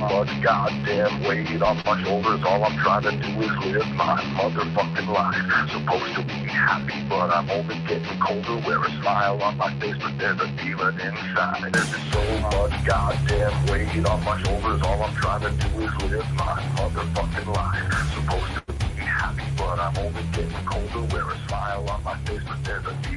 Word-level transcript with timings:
Much 0.00 0.42
goddamn 0.42 1.22
weight 1.24 1.60
on 1.62 1.76
my 1.84 2.02
shoulders. 2.02 2.40
All 2.44 2.64
I'm 2.64 2.78
trying 2.78 3.02
to 3.02 3.12
do 3.12 3.28
is 3.42 3.52
live 3.64 3.88
my 3.94 4.16
motherfucking 4.32 5.08
life. 5.08 5.70
Supposed 5.70 6.14
to 6.14 6.22
be 6.22 6.48
happy, 6.48 7.04
but 7.08 7.30
I'm 7.30 7.50
only 7.50 7.76
getting 7.86 8.18
colder. 8.18 8.66
Wear 8.66 8.82
a 8.82 8.90
smile 9.02 9.42
on 9.42 9.58
my 9.58 9.78
face, 9.78 9.96
but 10.00 10.16
there's 10.18 10.40
a 10.40 10.48
demon 10.56 10.98
inside. 11.00 11.72
There's 11.72 12.12
so 12.12 12.40
much 12.40 12.84
goddamn 12.86 13.66
weight 13.66 14.06
on 14.06 14.24
my 14.24 14.42
shoulders. 14.42 14.80
All 14.82 15.02
I'm 15.02 15.14
trying 15.16 15.42
to 15.42 15.50
do 15.50 15.68
is 15.84 15.94
live 16.10 16.30
my 16.32 16.56
motherfucking 16.76 17.54
life. 17.54 18.14
Supposed 18.14 18.54
to 18.54 18.72
be 18.72 19.02
happy, 19.04 19.44
but 19.58 19.78
I'm 19.78 19.96
only 19.98 20.22
getting 20.32 20.64
colder. 20.64 21.14
Wear 21.14 21.28
a 21.28 21.38
smile 21.46 21.86
on 21.90 22.02
my 22.02 22.16
face, 22.24 22.40
but 22.48 22.64
there's 22.64 22.86
a 22.86 22.94
demon. 23.02 23.09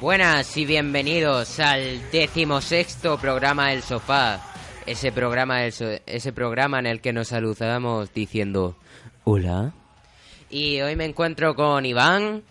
Buenas 0.00 0.56
y 0.56 0.66
bienvenidos 0.66 1.58
al 1.60 2.10
decimosexto 2.10 3.18
programa 3.18 3.70
del 3.70 3.82
sofá. 3.82 4.42
Ese 4.84 5.10
programa, 5.10 5.60
del 5.60 5.72
so- 5.72 5.98
ese 6.06 6.32
programa 6.32 6.78
en 6.78 6.86
el 6.86 7.00
que 7.00 7.12
nos 7.12 7.28
saludamos 7.28 8.12
diciendo 8.12 8.76
hola. 9.24 9.72
Y 10.50 10.80
hoy 10.80 10.94
me 10.96 11.06
encuentro 11.06 11.56
con 11.56 11.84
Iván, 11.86 12.42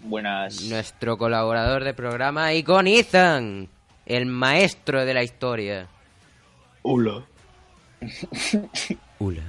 Buenas. 0.00 0.62
nuestro 0.62 1.18
colaborador 1.18 1.84
de 1.84 1.92
programa, 1.92 2.54
y 2.54 2.62
con 2.62 2.86
Ethan, 2.86 3.68
el 4.06 4.24
maestro 4.26 5.04
de 5.04 5.12
la 5.14 5.22
historia. 5.22 5.88
Hola. 6.82 7.26
Hola. 9.18 9.42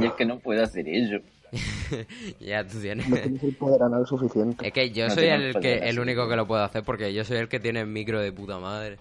Y 0.00 0.06
es 0.06 0.12
que 0.14 0.24
no 0.24 0.38
puedo 0.40 0.62
hacer 0.64 0.88
eso. 0.88 1.16
ya 2.40 2.64
tú 2.66 2.80
tienes. 2.80 3.08
No 3.08 3.16
tienes 3.16 3.42
el 3.42 3.54
poder 3.56 3.82
anal 3.82 4.06
suficiente. 4.06 4.66
Es 4.66 4.72
que 4.72 4.90
yo 4.90 5.08
No 5.08 5.14
soy 5.14 5.26
el, 5.26 5.54
que, 5.60 5.74
el 5.78 5.98
único 6.00 6.28
que 6.28 6.36
lo 6.36 6.46
puedo 6.46 6.62
hacer 6.64 6.82
porque 6.82 7.12
yo 7.12 7.24
soy 7.24 7.36
el 7.38 7.48
que 7.48 7.60
tiene 7.60 7.80
el 7.80 7.86
micro 7.86 8.20
de 8.20 8.32
puta 8.32 8.58
madre. 8.58 8.98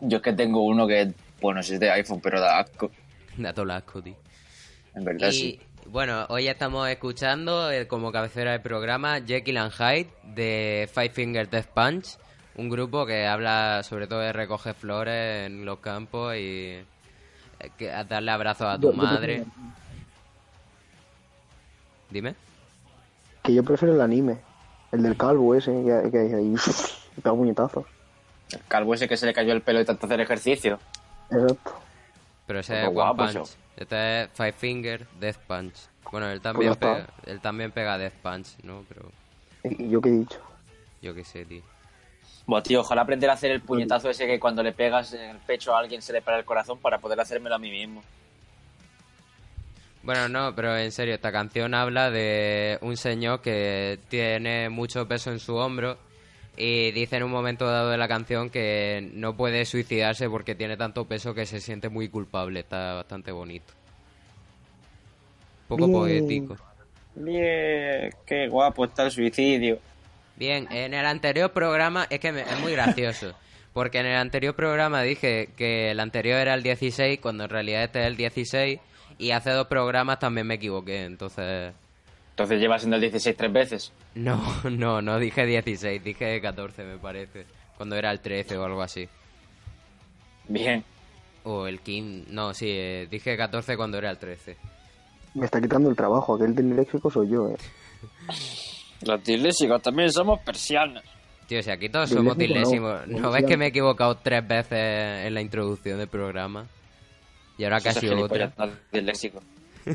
Yo 0.00 0.16
es 0.18 0.22
que 0.22 0.32
tengo 0.32 0.64
uno 0.64 0.86
que, 0.86 1.12
bueno, 1.40 1.62
si 1.62 1.74
es 1.74 1.80
de 1.80 1.90
iPhone, 1.90 2.20
pero 2.22 2.40
da 2.40 2.60
asco. 2.60 2.90
Da 3.36 3.52
todo 3.52 3.64
el 3.64 3.70
asco, 3.72 4.02
tío. 4.02 4.16
En 4.94 5.04
verdad, 5.04 5.28
Y 5.28 5.32
sí. 5.32 5.60
bueno, 5.86 6.26
hoy 6.30 6.48
estamos 6.48 6.88
escuchando 6.88 7.70
eh, 7.70 7.86
como 7.86 8.10
cabecera 8.10 8.52
del 8.52 8.60
programa 8.60 9.20
Jekyll 9.24 9.56
and 9.58 9.72
Hyde 9.72 10.08
de 10.34 10.88
Five 10.92 11.10
Finger 11.10 11.48
Death 11.48 11.66
Punch, 11.66 12.06
un 12.56 12.68
grupo 12.68 13.06
que 13.06 13.26
habla 13.26 13.82
sobre 13.84 14.06
todo 14.08 14.18
de 14.20 14.32
recoger 14.32 14.74
flores 14.74 15.46
en 15.46 15.64
los 15.64 15.78
campos 15.78 16.34
y 16.34 16.72
eh, 16.80 16.84
que- 17.78 17.86
darle 18.08 18.30
abrazos 18.32 18.66
a 18.66 18.78
tu 18.78 18.90
Yo- 18.90 18.96
madre. 18.96 19.44
Dime. 22.10 22.34
Que 23.42 23.54
yo 23.54 23.62
prefiero 23.64 23.94
el 23.94 24.00
anime. 24.00 24.38
El 24.92 25.02
del 25.02 25.16
calvo 25.16 25.54
ese, 25.54 25.70
que, 25.72 26.10
que 26.10 26.18
hay 26.18 26.32
ahí. 26.34 26.54
que 27.14 27.20
pega 27.22 27.34
puñetazos. 27.34 27.84
El 28.52 28.60
calvo 28.66 28.94
ese 28.94 29.08
que 29.08 29.16
se 29.16 29.26
le 29.26 29.32
cayó 29.32 29.52
el 29.52 29.62
pelo 29.62 29.78
de 29.78 29.84
tanto 29.84 30.06
hacer 30.06 30.20
ejercicio. 30.20 30.78
Exacto. 31.30 31.74
Pero 32.46 32.58
ese 32.60 32.72
Pues 32.72 32.82
es 32.82 32.86
One 32.88 32.94
guapo, 32.94 33.16
Punch. 33.24 33.50
Este 33.76 34.22
es 34.22 34.28
Five 34.34 34.52
Finger 34.52 35.06
Death 35.20 35.36
Punch. 35.46 35.74
Bueno, 36.10 36.28
él 36.28 36.40
también, 36.40 36.74
Pues 36.74 36.80
ya 36.80 36.96
pega, 36.96 37.08
él 37.26 37.40
también 37.40 37.70
pega 37.70 37.96
Death 37.98 38.14
Punch, 38.22 38.58
¿no? 38.64 38.84
Pero 38.88 39.10
¿Y 39.62 39.88
yo 39.88 40.00
qué 40.00 40.08
he 40.08 40.12
dicho? 40.12 40.40
yo 41.00 41.14
qué 41.14 41.24
sé, 41.24 41.44
tío. 41.44 41.62
Buah, 42.46 42.62
tío, 42.62 42.80
ojalá 42.80 43.02
aprender 43.02 43.30
a 43.30 43.34
hacer 43.34 43.52
el 43.52 43.60
puñetazo 43.60 44.10
ese 44.10 44.26
que 44.26 44.40
cuando 44.40 44.62
le 44.64 44.72
pegas 44.72 45.12
en 45.12 45.30
el 45.30 45.36
pecho 45.38 45.74
a 45.74 45.78
alguien 45.78 46.02
se 46.02 46.12
le 46.12 46.20
para 46.20 46.38
el 46.38 46.44
corazón 46.44 46.78
para 46.78 46.98
poder 46.98 47.20
hacérmelo 47.20 47.54
a 47.54 47.58
mí 47.58 47.70
mismo. 47.70 48.02
Bueno, 50.02 50.28
no, 50.28 50.54
pero 50.54 50.76
en 50.76 50.92
serio, 50.92 51.14
esta 51.14 51.30
canción 51.30 51.74
habla 51.74 52.10
de 52.10 52.78
un 52.80 52.96
señor 52.96 53.42
que 53.42 53.98
tiene 54.08 54.68
mucho 54.70 55.06
peso 55.06 55.30
en 55.30 55.38
su 55.40 55.56
hombro 55.56 55.98
y 56.56 56.90
dice 56.92 57.16
en 57.16 57.24
un 57.24 57.30
momento 57.30 57.66
dado 57.66 57.90
de 57.90 57.98
la 57.98 58.08
canción 58.08 58.48
que 58.50 59.10
no 59.12 59.36
puede 59.36 59.64
suicidarse 59.66 60.28
porque 60.30 60.54
tiene 60.54 60.76
tanto 60.78 61.04
peso 61.06 61.34
que 61.34 61.44
se 61.44 61.60
siente 61.60 61.88
muy 61.90 62.08
culpable. 62.08 62.60
Está 62.60 62.94
bastante 62.94 63.30
bonito. 63.30 63.72
Poco 65.68 65.86
Bien. 65.86 65.92
poético. 65.92 66.56
Bien, 67.14 68.10
qué 68.26 68.48
guapo 68.48 68.84
está 68.86 69.04
el 69.04 69.10
suicidio. 69.10 69.78
Bien, 70.36 70.66
en 70.70 70.94
el 70.94 71.04
anterior 71.04 71.52
programa 71.52 72.06
es 72.08 72.20
que 72.20 72.32
me- 72.32 72.40
es 72.42 72.58
muy 72.60 72.72
gracioso. 72.72 73.34
Porque 73.72 73.98
en 73.98 74.06
el 74.06 74.16
anterior 74.16 74.54
programa 74.56 75.02
dije 75.02 75.50
que 75.56 75.90
el 75.92 76.00
anterior 76.00 76.38
era 76.40 76.54
el 76.54 76.62
16 76.62 77.20
cuando 77.20 77.44
en 77.44 77.50
realidad 77.50 77.84
este 77.84 78.00
es 78.00 78.06
el 78.06 78.16
16 78.16 78.80
y 79.20 79.32
hace 79.32 79.50
dos 79.50 79.66
programas 79.66 80.18
también 80.18 80.46
me 80.46 80.54
equivoqué. 80.54 81.04
Entonces... 81.04 81.74
Entonces 82.30 82.58
lleva 82.58 82.78
siendo 82.78 82.96
el 82.96 83.02
16 83.02 83.36
tres 83.36 83.52
veces. 83.52 83.92
No, 84.14 84.40
no, 84.70 85.02
no 85.02 85.18
dije 85.18 85.44
16, 85.44 86.02
dije 86.02 86.40
14 86.40 86.84
me 86.84 86.96
parece. 86.96 87.44
Cuando 87.76 87.96
era 87.96 88.10
el 88.10 88.20
13 88.20 88.56
o 88.56 88.64
algo 88.64 88.82
así. 88.82 89.08
Bien. 90.48 90.82
O 91.44 91.66
el 91.66 91.80
15, 91.80 92.32
no, 92.32 92.54
sí, 92.54 92.66
eh, 92.68 93.08
dije 93.10 93.36
14 93.36 93.76
cuando 93.76 93.98
era 93.98 94.10
el 94.10 94.18
13. 94.18 94.56
Me 95.34 95.44
está 95.44 95.60
quitando 95.60 95.90
el 95.90 95.96
trabajo. 95.96 96.34
Aquel 96.34 96.54
del 96.54 96.74
léxico 96.74 97.10
soy 97.10 97.28
yo, 97.28 97.50
eh. 97.50 97.56
Los 99.06 99.22
disléxicos 99.22 99.82
también 99.82 100.10
somos 100.10 100.40
persianas. 100.40 101.04
Tío, 101.46 101.62
si 101.62 101.70
aquí 101.70 101.88
todos 101.88 102.10
somos 102.10 102.36
Disléxico 102.38 102.82
no, 102.82 102.98
disléxicos. 102.98 103.22
¿No 103.22 103.30
ves 103.32 103.44
que 103.44 103.56
me 103.56 103.66
he 103.66 103.68
equivocado 103.68 104.16
tres 104.16 104.46
veces 104.46 105.26
en 105.26 105.34
la 105.34 105.40
introducción 105.40 105.98
del 105.98 106.08
programa? 106.08 106.66
Y 107.60 107.64
ahora 107.64 107.78
casi 107.82 108.08
otra. 108.08 108.50
disléxico. 108.90 109.42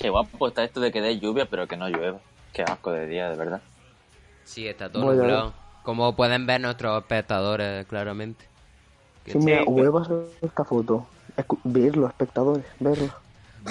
Qué 0.00 0.10
guapo 0.10 0.48
está 0.48 0.64
esto 0.64 0.80
de 0.80 0.90
que 0.90 1.00
dé 1.00 1.20
lluvia, 1.20 1.46
pero 1.46 1.68
que 1.68 1.76
no 1.76 1.88
llueva. 1.88 2.18
Qué 2.52 2.62
asco 2.64 2.90
de 2.90 3.06
día, 3.06 3.30
de 3.30 3.36
verdad. 3.36 3.62
Sí, 4.42 4.66
está 4.66 4.90
todo 4.90 5.04
nublado. 5.04 5.54
Como 5.84 6.16
pueden 6.16 6.44
ver 6.44 6.60
nuestros 6.60 7.00
espectadores, 7.00 7.86
claramente. 7.86 8.46
Sí, 9.26 9.38
mira, 9.38 9.62
huevas 9.62 10.08
esta 10.42 10.64
foto. 10.64 11.06
Escu- 11.36 11.60
verlo, 11.62 12.08
espectadores, 12.08 12.66
verlo. 12.80 13.14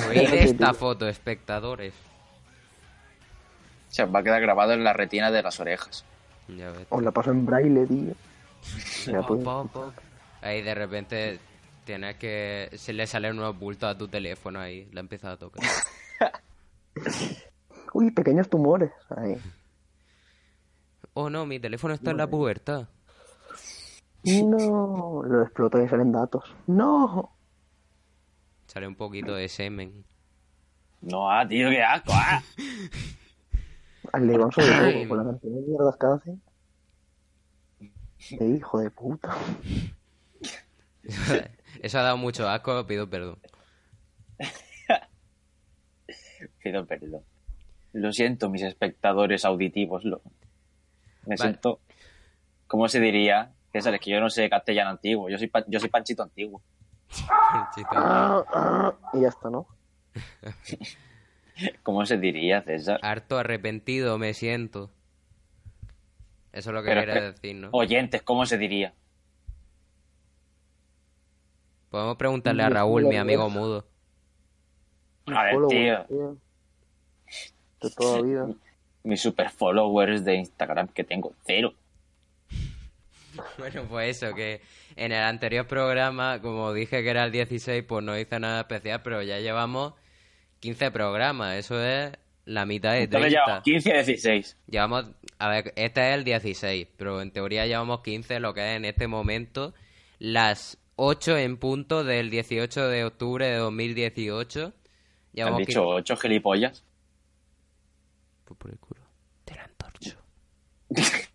Veis 0.07 0.31
esta 0.31 0.73
foto, 0.73 1.05
espectadores. 1.09 1.93
Se 3.89 4.05
va 4.05 4.19
a 4.19 4.23
quedar 4.23 4.39
grabado 4.41 4.71
en 4.71 4.85
la 4.85 4.93
retina 4.93 5.31
de 5.31 5.43
las 5.43 5.59
orejas. 5.59 6.05
Ya 6.47 6.71
ves. 6.71 6.87
Os 6.89 7.03
la 7.03 7.11
paso 7.11 7.31
en 7.31 7.45
braille, 7.45 7.85
tío. 7.87 8.13
Pues. 9.27 9.45
Ahí 10.41 10.61
de 10.61 10.73
repente 10.75 11.39
tienes 11.87 12.17
que. 12.17 12.69
Se 12.75 12.93
le 12.93 13.07
salen 13.07 13.39
unos 13.39 13.57
bultos 13.57 13.89
a 13.89 13.97
tu 13.97 14.07
teléfono 14.07 14.59
ahí. 14.59 14.87
La 14.91 14.99
empieza 14.99 15.31
a 15.31 15.37
tocar. 15.37 15.63
Uy, 17.93 18.11
pequeños 18.11 18.49
tumores. 18.49 18.91
Ahí. 19.09 19.37
Oh 21.13 21.31
no, 21.31 21.47
mi 21.47 21.59
teléfono 21.59 21.95
está 21.95 22.11
en 22.11 22.17
la 22.17 22.27
pubertad. 22.27 22.87
No, 24.23 25.23
lo 25.23 25.41
explota 25.41 25.81
y 25.81 25.87
salen 25.87 26.11
datos. 26.11 26.43
No. 26.67 27.31
Sale 28.67 28.87
un 28.87 28.95
poquito 28.95 29.33
de 29.33 29.47
semen. 29.47 30.03
No, 31.01 31.31
ah, 31.31 31.47
tío, 31.47 31.69
qué 31.69 31.81
asco. 31.81 32.11
ah. 32.13 32.43
Al 34.11 34.27
León 34.27 34.51
sobre 34.51 34.67
todo, 34.67 35.09
con 35.09 35.17
la 35.17 35.23
cantidad 35.23 35.53
de 35.53 35.61
mierdas 35.61 35.97
que 35.97 36.05
hace. 36.05 36.37
Qué 38.37 38.45
hijo 38.45 38.79
de 38.79 38.91
puta. 38.91 39.35
Eso 41.81 41.99
ha 41.99 42.03
dado 42.03 42.17
mucho 42.17 42.47
asco, 42.49 42.85
pido 42.87 43.09
perdón. 43.09 43.39
Pido 46.63 46.85
perdón. 46.85 47.21
Lo 47.93 48.11
siento, 48.13 48.49
mis 48.49 48.61
espectadores 48.61 49.45
auditivos. 49.45 50.03
Lo... 50.03 50.21
Me 51.25 51.35
Vale. 51.35 51.37
siento. 51.37 51.79
¿Cómo 52.67 52.87
se 52.87 52.99
diría? 52.99 53.51
César, 53.71 53.93
es 53.95 54.01
que 54.01 54.11
yo 54.11 54.19
no 54.19 54.29
sé 54.29 54.49
castellano 54.49 54.89
antiguo. 54.91 55.29
Yo 55.29 55.37
soy, 55.37 55.47
pa- 55.47 55.65
yo 55.67 55.79
soy 55.79 55.89
Panchito 55.89 56.23
antiguo. 56.23 56.61
Y 59.13 59.21
ya 59.21 59.27
está, 59.29 59.49
¿no? 59.49 59.67
¿Cómo 61.83 62.05
se 62.05 62.17
diría, 62.17 62.61
César? 62.61 62.99
Harto 63.01 63.37
arrepentido 63.37 64.17
me 64.17 64.33
siento. 64.33 64.91
Eso 66.53 66.69
es 66.69 66.73
lo 66.73 66.81
que 66.83 66.89
Pero 66.89 66.99
es 67.01 67.05
quiere 67.05 67.19
que- 67.19 67.31
decir, 67.33 67.55
¿no? 67.55 67.69
Oyentes, 67.71 68.21
¿cómo 68.21 68.45
se 68.45 68.57
diría? 68.57 68.93
Podemos 71.89 72.17
preguntarle 72.17 72.63
a 72.63 72.69
Raúl, 72.69 73.05
mi 73.05 73.15
amigo 73.17 73.49
mudo. 73.49 73.85
A 75.27 75.43
ver, 75.43 75.55
tío. 75.69 76.05
tío. 76.05 76.37
De 77.81 77.91
toda 77.91 78.21
vida. 78.21 78.47
mis 79.03 79.21
super 79.21 79.49
followers 79.49 80.25
de 80.25 80.35
Instagram 80.35 80.87
que 80.89 81.03
tengo 81.03 81.33
cero. 81.45 81.73
Bueno, 83.59 83.83
pues 83.87 84.17
eso, 84.17 84.33
que 84.33 84.61
en 84.95 85.11
el 85.11 85.21
anterior 85.21 85.67
programa, 85.67 86.41
como 86.41 86.73
dije 86.73 87.03
que 87.03 87.09
era 87.09 87.23
el 87.23 87.31
16, 87.31 87.83
pues 87.83 88.03
no 88.03 88.17
hice 88.17 88.39
nada 88.39 88.61
especial, 88.61 89.01
pero 89.03 89.21
ya 89.21 89.39
llevamos 89.39 89.93
15 90.59 90.89
programas, 90.89 91.55
eso 91.55 91.79
es 91.79 92.13
la 92.45 92.65
mitad 92.65 92.93
de 92.93 93.03
Entonces 93.03 93.33
30. 93.33 93.45
llevamos 93.45 93.63
15 93.63 93.91
a 93.91 93.95
16. 93.97 94.57
Llevamos, 94.67 95.05
a 95.37 95.49
ver, 95.49 95.73
este 95.75 96.09
es 96.09 96.15
el 96.15 96.23
16, 96.23 96.87
pero 96.97 97.21
en 97.21 97.29
teoría 97.31 97.67
llevamos 97.67 98.01
15, 98.01 98.39
lo 98.39 98.55
que 98.55 98.71
es 98.71 98.77
en 98.77 98.85
este 98.85 99.07
momento 99.07 99.75
las 100.17 100.79
8 100.97 101.37
en 101.37 101.57
punto 101.57 102.03
del 102.03 102.29
18 102.29 102.87
de 102.89 103.05
octubre 103.05 103.45
de 103.47 103.55
2018. 103.57 104.73
¿Te 105.33 105.41
han 105.43 105.57
dicho 105.57 105.87
8 105.87 106.17
gilipollas? 106.17 106.81
15 106.81 106.85
Pues 108.45 108.57
por 108.59 108.71
el 108.71 108.79
culo. 108.79 109.01
Te 109.45 109.55
la 109.55 109.63
antorcho. 109.63 110.17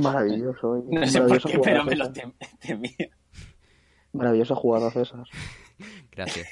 Maravilloso, 0.00 0.70
oye. 0.70 0.84
No 0.88 1.06
sé 1.06 1.20
por 1.22 1.42
qué, 1.42 1.58
pero 1.58 1.84
me 1.84 1.96
lo 1.96 2.06
César. 2.14 2.32
tem- 2.32 2.58
temía. 2.60 3.10
Maravillosa 4.12 4.54
jugada, 4.54 4.90
César. 4.90 5.24
Gracias. 6.10 6.48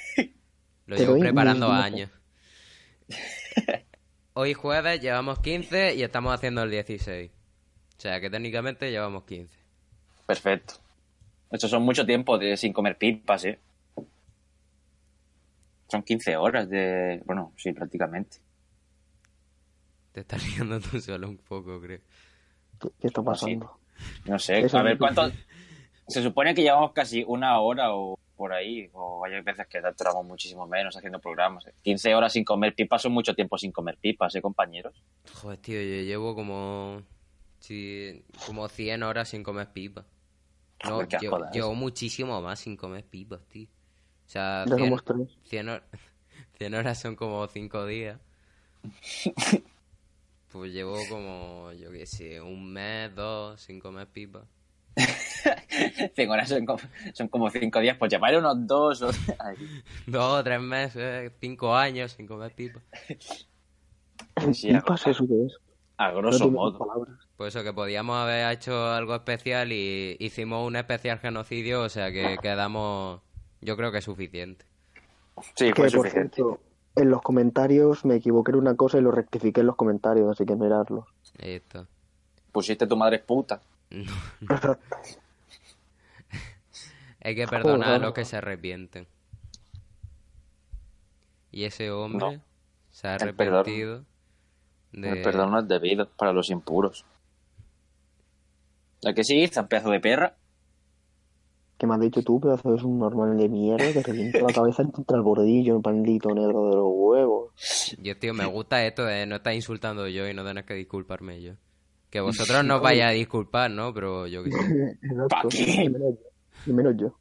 Lo 0.87 0.97
llevo 0.97 1.19
preparando 1.19 1.69
mis 1.69 1.79
años. 1.83 2.11
Hoy 4.35 4.55
jueves 4.55 5.01
llevamos 5.01 5.39
15 5.41 5.95
y 5.95 6.03
estamos 6.03 6.35
haciendo 6.35 6.63
el 6.63 6.71
16. 6.71 7.31
O 7.31 8.01
sea 8.01 8.21
que 8.21 8.31
técnicamente 8.31 8.91
llevamos 8.91 9.25
15. 9.25 9.57
Perfecto. 10.27 10.75
Estos 11.53 11.71
son 11.71 11.83
mucho 11.83 12.07
tiempo 12.07 12.39
de 12.39 12.57
sin 12.57 12.73
comer 12.73 12.97
pipas, 12.97 13.45
¿eh? 13.45 13.59
Son 15.89 16.03
15 16.03 16.37
horas 16.39 16.69
de... 16.71 17.23
Bueno, 17.27 17.53
sí, 17.59 17.73
prácticamente. 17.75 18.39
Te 20.13 20.21
estás 20.21 20.43
riendo 20.43 20.81
tú 20.81 20.99
solo 20.99 21.29
un 21.29 21.37
poco, 21.37 21.79
creo. 21.79 22.01
¿Qué, 22.81 22.89
qué 22.99 23.07
está 23.09 23.23
pasando? 23.23 23.79
No 24.25 24.39
sé, 24.39 24.61
Eso 24.61 24.79
a 24.79 24.83
ver 24.83 24.97
cuánto... 24.97 25.31
Se 26.09 26.23
supone 26.23 26.55
que 26.55 26.63
llevamos 26.63 26.93
casi 26.93 27.23
una 27.27 27.61
hora 27.61 27.95
o 27.95 28.19
por 28.35 28.53
ahí, 28.55 28.89
o 28.95 29.25
hay 29.25 29.41
veces 29.43 29.67
que 29.69 29.81
duramos 29.97 30.25
muchísimo 30.25 30.67
menos 30.67 30.97
haciendo 30.97 31.21
programas. 31.21 31.67
15 31.83 32.15
horas 32.15 32.33
sin 32.33 32.45
comer 32.45 32.75
pipas 32.75 33.03
son 33.03 33.13
mucho 33.13 33.35
tiempo 33.35 33.59
sin 33.59 33.71
comer 33.71 33.99
pipas, 34.01 34.35
¿eh, 34.35 34.43
compañeros? 34.43 35.01
Joder, 35.35 35.59
tío, 35.59 35.81
yo 35.81 36.03
llevo 36.03 36.35
como... 36.35 37.03
sí, 37.61 38.25
como 38.47 38.69
100 38.69 39.03
horas 39.03 39.29
sin 39.29 39.43
comer 39.43 39.69
pipa. 39.73 40.07
No, 40.89 41.07
qué 41.09 41.19
llevo, 41.21 41.37
jodas. 41.37 41.53
llevo 41.55 41.75
muchísimo 41.75 42.41
más 42.43 42.61
sin 42.61 42.77
comer 42.77 43.05
pipas, 43.05 43.41
tío. 43.49 43.69
O 44.27 44.29
sea, 44.31 44.65
Ya 44.67 44.77
100, 44.77 44.79
somos 44.87 45.05
tres. 45.05 45.29
100 45.45 45.67
hor- 45.69 45.83
100 46.59 46.75
horas 46.75 47.01
son 47.01 47.17
como 47.17 47.47
5 47.47 47.87
días. 47.87 48.19
Pues 50.53 50.71
llevo 50.71 50.99
como, 51.09 51.73
yo 51.73 51.91
qué 51.91 52.05
sé, 52.05 52.39
un 52.39 52.71
mes, 52.75 53.15
dos, 53.15 53.59
sin 53.59 53.81
comer 53.81 54.07
pipa. 54.07 54.45
100 56.15 56.29
horas 56.31 56.47
son 56.51 56.67
como, 56.67 56.79
son 57.15 57.29
como 57.29 57.49
5 57.49 57.81
días, 57.81 57.97
pues 57.97 58.13
llevaré 58.13 58.37
unos 58.37 58.67
dos 58.67 59.01
o... 59.01 59.11
Dos 60.07 60.45
tres 60.45 60.61
meses, 60.61 61.33
cinco 61.41 61.75
años 61.75 62.13
sin 62.13 62.27
comer 62.27 62.53
pipa. 62.55 62.81
¿Pipas 64.35 65.07
eso 65.07 65.27
qué 65.27 65.47
es? 65.47 65.57
A 65.99 66.11
grosso 66.13 66.51
modo. 66.51 66.79
palabras. 66.79 67.19
Por 67.37 67.49
eso 67.49 67.63
que 67.63 67.73
podíamos 67.73 68.17
haber 68.17 68.51
hecho 68.53 68.87
algo 68.89 69.15
especial 69.15 69.73
y 69.73 70.17
hicimos 70.21 70.67
un 70.67 70.77
especial 70.77 71.19
genocidio, 71.19 71.83
o 71.83 71.89
sea 71.89 72.11
que 72.13 72.39
quedamos, 72.43 73.21
yo 73.61 73.77
creo 73.77 73.93
que 73.93 73.99
es 73.99 74.05
suficiente. 74.05 74.65
Sí, 75.55 75.67
Que, 75.69 75.75
fue 75.75 75.85
por 75.85 75.91
suficiente. 75.91 76.35
cierto, 76.37 76.61
en 76.97 77.11
los 77.11 77.23
comentarios 77.23 78.05
me 78.05 78.17
equivoqué 78.17 78.53
en 78.53 78.59
una 78.59 78.75
cosa 78.77 78.99
y 78.99 79.01
lo 79.01 79.11
rectifiqué 79.11 79.61
en 79.61 79.67
los 79.69 79.77
comentarios, 79.77 80.31
así 80.31 80.45
que 80.45 80.55
mirarlos. 80.57 81.07
Ahí 81.41 81.55
está. 81.55 81.87
Pusiste 82.53 82.87
tu 82.87 82.97
madre 82.97 83.17
es 83.17 83.23
puta. 83.23 83.61
Hay 87.25 87.35
que 87.37 87.47
perdonar 87.47 87.95
a 87.95 87.99
los 87.99 88.13
que 88.13 88.25
se 88.25 88.37
arrepienten. 88.37 89.07
Y 91.53 91.65
ese 91.65 91.91
hombre 91.91 92.37
No. 92.37 92.43
se 92.91 93.09
ha 93.09 93.15
arrepentido 93.15 94.05
de... 94.93 95.09
El 95.11 95.23
perdón 95.23 95.51
no 95.53 95.59
es 95.61 95.69
debido 95.69 96.09
para 96.09 96.33
los 96.33 96.51
impuros. 96.51 97.05
¿La 99.03 99.13
que 99.15 99.25
sí? 99.25 99.47
¿Tan 99.49 99.67
pedazo 99.69 99.91
de 99.91 100.01
perra? 100.01 100.37
¿Qué 101.77 101.87
me 101.89 101.95
has 101.95 102.01
dicho 102.01 102.23
tú, 102.23 102.41
pedazo 102.41 102.73
de 102.73 102.85
un 102.85 103.01
normal 103.01 103.37
de 103.37 103.49
mierda 103.49 103.93
que 103.93 104.03
revienta 104.05 104.39
la 104.41 104.53
cabeza 104.53 104.85
contra 104.85 105.17
el 105.17 105.25
bordillo, 105.25 105.77
el 105.77 105.83
pandito 105.83 106.33
negro 106.33 106.69
de 106.69 106.77
los 106.77 106.87
huevos? 106.87 107.97
Yo, 108.01 108.17
tío, 108.17 108.33
me 108.33 108.47
gusta 108.47 108.87
esto 108.87 109.05
de 109.05 109.27
no 109.27 109.37
estar 109.37 109.53
insultando 109.53 110.07
yo 110.07 110.29
y 110.29 110.35
no 110.35 110.45
tener 110.45 110.65
que 110.65 110.75
disculparme 110.75 111.43
yo. 111.43 111.55
Que 112.09 112.21
vosotros 112.21 112.65
no 112.65 112.77
os 112.77 112.83
vayáis 112.83 113.11
a 113.11 113.19
disculpar, 113.19 113.71
¿no? 113.71 113.93
Pero 113.93 114.29
yo 114.29 114.45
qué 114.45 114.53
sé. 114.53 114.99
Exacto. 115.03 115.49
qué? 115.49 115.85
Y 115.85 115.89
menos 115.89 116.15
yo. 116.15 116.31
Y 116.67 116.73
menos 116.73 116.97
yo. 116.97 117.15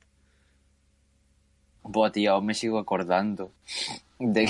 Buah, 1.83 2.11
tío, 2.11 2.33
aún 2.33 2.45
me 2.45 2.53
sigo 2.53 2.77
acordando. 2.77 3.53
De 4.21 4.47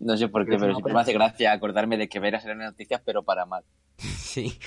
No 0.00 0.16
sé 0.16 0.28
por 0.28 0.44
qué, 0.44 0.52
pero 0.52 0.66
una 0.66 0.74
siempre 0.74 0.94
me 0.94 1.00
hace 1.00 1.12
gracia 1.12 1.52
acordarme 1.52 1.96
de 1.96 2.08
que 2.08 2.18
Vera 2.18 2.40
salió 2.40 2.54
en 2.54 2.58
las 2.60 2.72
noticias, 2.72 3.00
pero 3.04 3.22
para 3.22 3.46
mal. 3.46 3.64
Sí. 3.98 4.58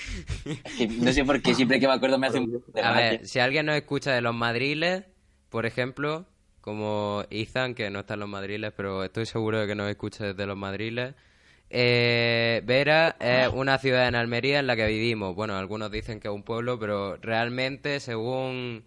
No 0.98 1.12
sé 1.12 1.24
por 1.24 1.40
qué, 1.42 1.54
siempre 1.54 1.78
que 1.78 1.86
me 1.86 1.92
acuerdo 1.92 2.18
me 2.18 2.26
hace 2.26 2.38
un 2.38 2.64
de 2.72 2.82
A 2.82 2.92
ver, 2.92 3.26
si 3.26 3.38
alguien 3.38 3.66
nos 3.66 3.76
escucha 3.76 4.12
de 4.12 4.20
los 4.20 4.34
madriles, 4.34 5.04
por 5.50 5.66
ejemplo, 5.66 6.26
como 6.60 7.24
Ethan, 7.30 7.74
que 7.74 7.90
no 7.90 8.00
está 8.00 8.14
en 8.14 8.20
los 8.20 8.28
madriles, 8.28 8.72
pero 8.76 9.04
estoy 9.04 9.26
seguro 9.26 9.60
de 9.60 9.66
que 9.66 9.74
nos 9.74 9.88
escucha 9.90 10.24
desde 10.24 10.46
los 10.46 10.56
madriles. 10.56 11.14
Eh, 11.68 12.62
Vera 12.64 13.16
es 13.20 13.48
una 13.52 13.78
ciudad 13.78 14.08
en 14.08 14.16
Almería 14.16 14.58
en 14.58 14.66
la 14.66 14.74
que 14.74 14.86
vivimos. 14.86 15.36
Bueno, 15.36 15.56
algunos 15.56 15.90
dicen 15.90 16.18
que 16.18 16.28
es 16.28 16.34
un 16.34 16.42
pueblo, 16.42 16.80
pero 16.80 17.16
realmente, 17.18 18.00
según, 18.00 18.84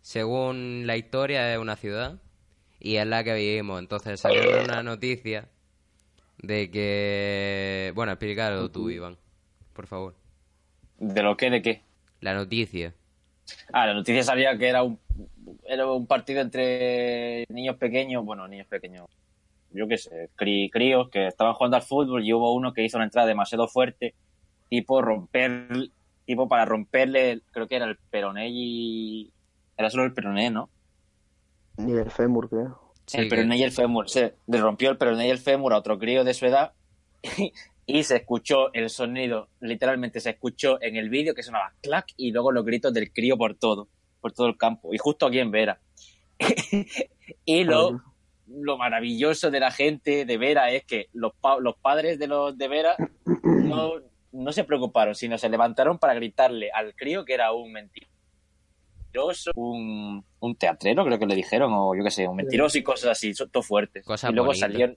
según 0.00 0.86
la 0.86 0.96
historia, 0.96 1.52
es 1.52 1.58
una 1.58 1.76
ciudad 1.76 2.18
y 2.80 2.96
es 2.96 3.06
la 3.06 3.24
que 3.24 3.34
vivimos. 3.34 3.78
Entonces 3.78 4.20
salió 4.20 4.46
una 4.46 4.82
noticia 4.82 5.48
de 6.38 6.70
que... 6.70 7.92
Bueno, 7.94 8.12
explícalo 8.12 8.70
tú, 8.70 8.90
Iván, 8.90 9.16
por 9.72 9.86
favor. 9.86 10.14
¿De 10.98 11.22
lo 11.22 11.36
que? 11.36 11.50
¿De 11.50 11.62
qué? 11.62 11.82
La 12.20 12.34
noticia. 12.34 12.94
Ah, 13.72 13.86
la 13.86 13.94
noticia 13.94 14.22
salía 14.22 14.58
que 14.58 14.68
era 14.68 14.82
un, 14.82 14.98
era 15.66 15.90
un 15.90 16.06
partido 16.06 16.40
entre 16.40 17.46
niños 17.48 17.76
pequeños, 17.76 18.24
bueno, 18.24 18.46
niños 18.46 18.66
pequeños, 18.66 19.06
yo 19.70 19.88
qué 19.88 19.96
sé, 19.96 20.28
crí- 20.36 20.68
críos 20.70 21.08
que 21.08 21.28
estaban 21.28 21.54
jugando 21.54 21.76
al 21.76 21.82
fútbol 21.82 22.24
y 22.24 22.32
hubo 22.32 22.52
uno 22.52 22.72
que 22.74 22.84
hizo 22.84 22.98
una 22.98 23.04
entrada 23.04 23.26
demasiado 23.26 23.66
fuerte, 23.68 24.14
tipo 24.68 25.00
romper, 25.00 25.90
tipo 26.26 26.46
para 26.46 26.66
romperle, 26.66 27.40
creo 27.52 27.66
que 27.66 27.76
era 27.76 27.86
el 27.86 27.96
peroné 28.10 28.48
y... 28.50 29.32
Era 29.76 29.88
solo 29.90 30.04
el 30.04 30.12
peroné, 30.12 30.50
¿no? 30.50 30.68
Ni 31.78 31.92
el 31.92 32.10
fémur, 32.10 32.48
creo. 32.48 32.80
Sí, 33.06 33.16
el 33.18 33.28
peroné 33.28 33.56
y 33.56 33.62
el 33.62 33.72
fémur. 33.72 34.08
Se 34.10 34.34
le 34.46 34.60
rompió 34.60 34.90
el 34.90 34.98
peroné 34.98 35.28
y 35.28 35.30
el 35.30 35.38
fémur 35.38 35.72
a 35.72 35.78
otro 35.78 35.98
crío 35.98 36.24
de 36.24 36.34
su 36.34 36.44
edad 36.46 36.72
y 37.86 38.02
se 38.02 38.16
escuchó 38.16 38.72
el 38.74 38.90
sonido, 38.90 39.48
literalmente 39.60 40.20
se 40.20 40.30
escuchó 40.30 40.80
en 40.82 40.96
el 40.96 41.08
vídeo 41.08 41.34
que 41.34 41.42
sonaba 41.42 41.72
clac 41.82 42.06
y 42.16 42.32
luego 42.32 42.52
los 42.52 42.64
gritos 42.64 42.92
del 42.92 43.10
crío 43.12 43.38
por 43.38 43.54
todo, 43.54 43.88
por 44.20 44.32
todo 44.32 44.46
el 44.48 44.58
campo 44.58 44.92
y 44.92 44.98
justo 44.98 45.26
aquí 45.26 45.38
en 45.38 45.50
Vera. 45.50 45.80
y 47.44 47.64
lo, 47.64 48.00
lo 48.46 48.76
maravilloso 48.78 49.50
de 49.50 49.60
la 49.60 49.70
gente 49.70 50.24
de 50.24 50.36
Vera 50.38 50.70
es 50.70 50.84
que 50.84 51.08
los, 51.12 51.32
pa- 51.34 51.58
los 51.60 51.76
padres 51.76 52.18
de 52.18 52.26
los 52.26 52.56
de 52.58 52.68
Vera 52.68 52.96
no, 53.42 53.92
no 54.32 54.52
se 54.52 54.64
preocuparon, 54.64 55.14
sino 55.14 55.38
se 55.38 55.48
levantaron 55.48 55.98
para 55.98 56.14
gritarle 56.14 56.70
al 56.70 56.94
crío 56.94 57.24
que 57.24 57.34
era 57.34 57.52
un 57.52 57.72
mentiroso, 57.72 58.12
un, 59.54 60.24
un 60.40 60.56
teatrero, 60.56 61.04
creo 61.04 61.18
que 61.18 61.26
le 61.26 61.34
dijeron, 61.34 61.72
o 61.72 61.94
yo 61.94 62.02
qué 62.04 62.10
sé, 62.10 62.26
un 62.26 62.36
mentiroso 62.36 62.78
y 62.78 62.82
cosas 62.82 63.10
así, 63.10 63.34
son 63.34 63.50
todo 63.50 63.62
fuertes. 63.62 64.04
Cosas 64.04 64.30
y 64.30 64.34
luego 64.34 64.48
bonitas. 64.48 64.70
salieron, 64.70 64.96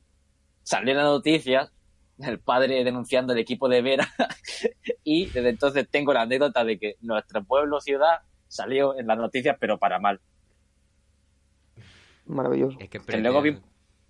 salió 0.63 0.93
la 0.93 1.03
noticia, 1.03 1.71
el 2.19 2.39
padre 2.39 2.83
denunciando 2.83 3.33
al 3.33 3.39
equipo 3.39 3.69
de 3.69 3.81
Vera, 3.81 4.07
y 5.03 5.25
desde 5.25 5.49
entonces 5.49 5.87
tengo 5.89 6.13
la 6.13 6.21
anécdota 6.21 6.63
de 6.63 6.77
que 6.77 6.95
nuestro 7.01 7.43
pueblo, 7.43 7.79
ciudad, 7.81 8.19
salió 8.47 8.97
en 8.97 9.07
las 9.07 9.17
noticias, 9.17 9.55
pero 9.59 9.77
para 9.79 9.99
mal. 9.99 10.19
Maravilloso. 12.25 12.77
Es 12.79 12.89
que 12.89 12.99
Que 12.99 13.17
luego 13.17 13.41
vi, 13.41 13.57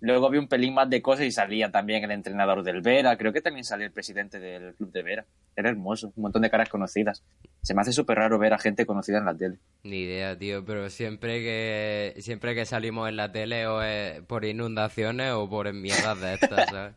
luego 0.00 0.30
vi 0.30 0.38
un 0.38 0.48
pelín 0.48 0.74
más 0.74 0.90
de 0.90 1.00
cosas 1.00 1.26
y 1.26 1.30
salía 1.30 1.70
también 1.70 2.04
el 2.04 2.10
entrenador 2.10 2.62
del 2.62 2.82
Vera. 2.82 3.16
Creo 3.16 3.32
que 3.32 3.40
también 3.40 3.64
salía 3.64 3.86
el 3.86 3.92
presidente 3.92 4.38
del 4.38 4.74
club 4.74 4.92
de 4.92 5.02
Vera. 5.02 5.26
Era 5.54 5.70
hermoso, 5.70 6.12
un 6.16 6.22
montón 6.22 6.42
de 6.42 6.50
caras 6.50 6.68
conocidas. 6.68 7.22
Se 7.60 7.74
me 7.74 7.82
hace 7.82 7.92
súper 7.92 8.18
raro 8.18 8.38
ver 8.38 8.54
a 8.54 8.58
gente 8.58 8.86
conocida 8.86 9.18
en 9.18 9.26
la 9.26 9.36
tele. 9.36 9.58
Ni 9.84 10.00
idea, 10.00 10.36
tío, 10.38 10.64
pero 10.64 10.88
siempre 10.88 11.40
que 11.40 12.14
siempre 12.20 12.54
que 12.54 12.64
salimos 12.64 13.08
en 13.08 13.16
la 13.16 13.30
tele 13.32 13.66
o 13.66 13.82
es 13.82 14.22
por 14.22 14.44
inundaciones 14.44 15.32
o 15.32 15.48
por 15.48 15.72
mierdas 15.72 16.20
de 16.20 16.34
estas, 16.34 16.66
¿sabes? 16.70 16.94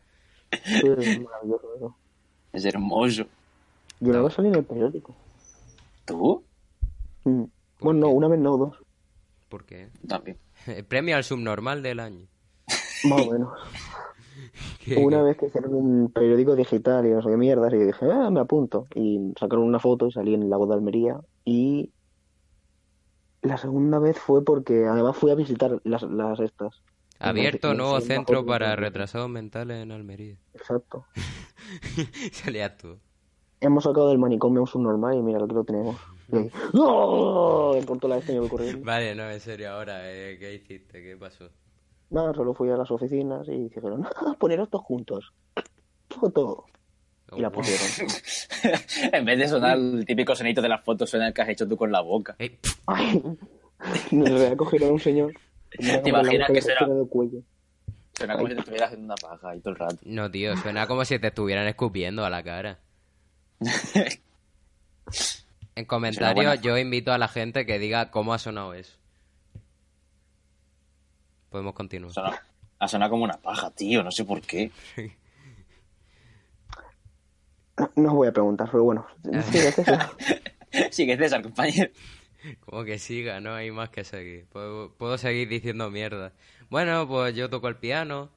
Sí, 0.64 0.86
es 0.98 1.20
maravilloso 1.20 1.74
eso. 1.76 1.96
Es 2.52 2.64
hermoso. 2.64 3.26
Yo 4.00 4.10
una 4.10 4.22
vez 4.22 4.34
salí 4.34 4.48
en 4.48 4.54
el 4.56 4.64
periódico. 4.64 5.14
¿Tú? 6.04 6.42
Mm. 7.24 7.44
Bueno, 7.80 8.00
no, 8.00 8.08
una 8.08 8.28
vez 8.28 8.40
no, 8.40 8.56
dos. 8.56 8.76
¿Por 9.48 9.64
qué? 9.64 9.88
También. 10.06 10.38
El 10.66 10.84
premio 10.88 11.16
al 11.16 11.24
subnormal 11.24 11.82
del 11.82 12.00
año. 12.00 12.26
Más 13.04 13.20
o 13.20 13.32
menos. 13.32 13.52
¿Qué- 14.84 14.96
Una 14.96 15.18
qué? 15.18 15.22
vez 15.24 15.36
que 15.36 15.46
hicieron 15.46 15.74
un 15.74 16.12
periódico 16.12 16.54
digital 16.56 17.06
y 17.06 17.10
no 17.10 17.22
sé 17.22 17.28
qué 17.30 17.36
mierdas, 17.36 17.72
y 17.72 17.78
dije, 17.78 18.06
ah, 18.10 18.30
me 18.30 18.40
apunto. 18.40 18.86
Y 18.94 19.32
sacaron 19.38 19.64
una 19.64 19.78
foto 19.78 20.06
y 20.06 20.12
salí 20.12 20.34
en 20.34 20.42
el 20.42 20.50
lago 20.50 20.66
de 20.66 20.74
Almería. 20.74 21.20
Y 21.44 21.92
la 23.42 23.56
segunda 23.58 23.98
vez 23.98 24.18
fue 24.18 24.44
porque 24.44 24.86
además 24.86 25.16
fui 25.16 25.30
a 25.30 25.34
visitar 25.34 25.80
las, 25.84 26.02
las 26.02 26.40
estas. 26.40 26.82
Abierto 27.18 27.74
nuevo 27.74 28.00
centro 28.00 28.44
para 28.44 28.70
de- 28.70 28.76
retrasados 28.76 29.28
mentales 29.30 29.82
en 29.82 29.92
Almería. 29.92 30.36
Exacto. 30.54 31.04
Salías 32.32 32.76
tú. 32.76 32.98
Hemos 33.60 33.84
sacado 33.84 34.10
del 34.10 34.18
manicomio 34.18 34.60
un 34.60 34.66
subnormal 34.66 35.16
y 35.16 35.22
mira 35.22 35.38
lo 35.38 35.48
que 35.48 35.54
lo 35.54 35.64
tenemos. 35.64 35.96
Ahí, 36.32 36.50
¡No! 36.74 37.72
Cortó 37.86 38.08
la 38.08 38.18
este 38.18 38.32
me 38.32 38.40
voy 38.40 38.48
corriendo. 38.48 38.84
Vale, 38.84 39.14
no, 39.14 39.30
en 39.30 39.40
serio, 39.40 39.70
ahora, 39.70 40.12
eh, 40.12 40.36
¿qué 40.38 40.54
hiciste? 40.54 41.02
¿Qué 41.02 41.16
pasó? 41.16 41.48
Nada, 42.10 42.32
solo 42.34 42.54
fui 42.54 42.70
a 42.70 42.76
las 42.76 42.90
oficinas 42.90 43.48
y 43.48 43.68
dijeron, 43.68 44.06
ah, 44.16 44.34
poneros 44.38 44.70
todos 44.70 44.84
juntos. 44.84 45.32
Foto. 46.08 46.64
Y 47.36 47.40
la 47.40 47.48
Oh, 47.48 47.52
pusieron. 47.52 47.86
en 49.12 49.24
vez 49.24 49.38
de 49.38 49.48
sonar 49.48 49.76
el 49.76 50.04
típico 50.06 50.34
sonito 50.36 50.62
de 50.62 50.68
las 50.68 50.84
fotos, 50.84 51.10
suena 51.10 51.26
el 51.28 51.34
que 51.34 51.42
has 51.42 51.48
hecho 51.48 51.66
tú 51.66 51.76
con 51.76 51.90
la 51.90 52.00
boca. 52.00 52.36
Pf, 52.38 52.80
Ay, 52.86 53.20
nos 54.12 54.30
voy 54.30 54.44
a 54.44 54.56
coger 54.56 54.84
a 54.84 54.86
un 54.86 55.00
señor. 55.00 55.32
Me 55.80 56.00
la 56.00 56.08
imaginas 56.08 56.48
que 56.50 56.62
se 56.62 56.68
será? 56.68 56.86
Suena 58.16 58.36
como 58.36 58.48
si 58.48 58.54
te 58.54 58.60
estuvieras 58.60 58.86
haciendo 58.88 59.06
una 59.06 59.14
paja 59.16 59.50
ahí 59.50 59.60
todo 59.60 59.74
el 59.74 59.78
rato. 59.78 59.96
No, 60.04 60.30
tío, 60.30 60.56
suena 60.56 60.86
como 60.86 61.04
si 61.04 61.18
te 61.18 61.26
estuvieran 61.26 61.66
escupiendo 61.66 62.24
a 62.24 62.30
la 62.30 62.42
cara. 62.42 62.78
En 65.74 65.84
comentarios 65.84 66.60
yo 66.62 66.78
invito 66.78 67.12
a 67.12 67.18
la 67.18 67.28
gente 67.28 67.66
que 67.66 67.78
diga 67.78 68.10
cómo 68.10 68.32
ha 68.32 68.38
sonado 68.38 68.72
eso. 68.72 68.96
Podemos 71.56 71.72
continuar. 71.72 72.12
Suena- 72.12 72.42
ha 72.80 72.86
sonado 72.86 73.12
como 73.12 73.24
una 73.24 73.38
paja, 73.40 73.70
tío, 73.70 74.02
no 74.04 74.10
sé 74.10 74.26
por 74.26 74.42
qué. 74.42 74.70
No, 77.78 77.90
no 77.96 78.08
os 78.10 78.14
voy 78.14 78.28
a 78.28 78.32
preguntar, 78.32 78.68
pero 78.70 78.84
bueno. 78.84 79.06
Es 79.32 79.78
eso. 79.78 79.82
Sigue 80.90 81.16
César, 81.16 81.40
compañero. 81.42 81.90
Como 82.60 82.84
que 82.84 82.98
siga, 82.98 83.40
no 83.40 83.54
hay 83.54 83.70
más 83.70 83.88
que 83.88 84.04
seguir. 84.04 84.44
Puedo, 84.50 84.92
puedo 84.98 85.16
seguir 85.16 85.48
diciendo 85.48 85.90
mierda. 85.90 86.34
Bueno, 86.68 87.08
pues 87.08 87.34
yo 87.34 87.48
toco 87.48 87.68
el 87.68 87.76
piano. 87.76 88.28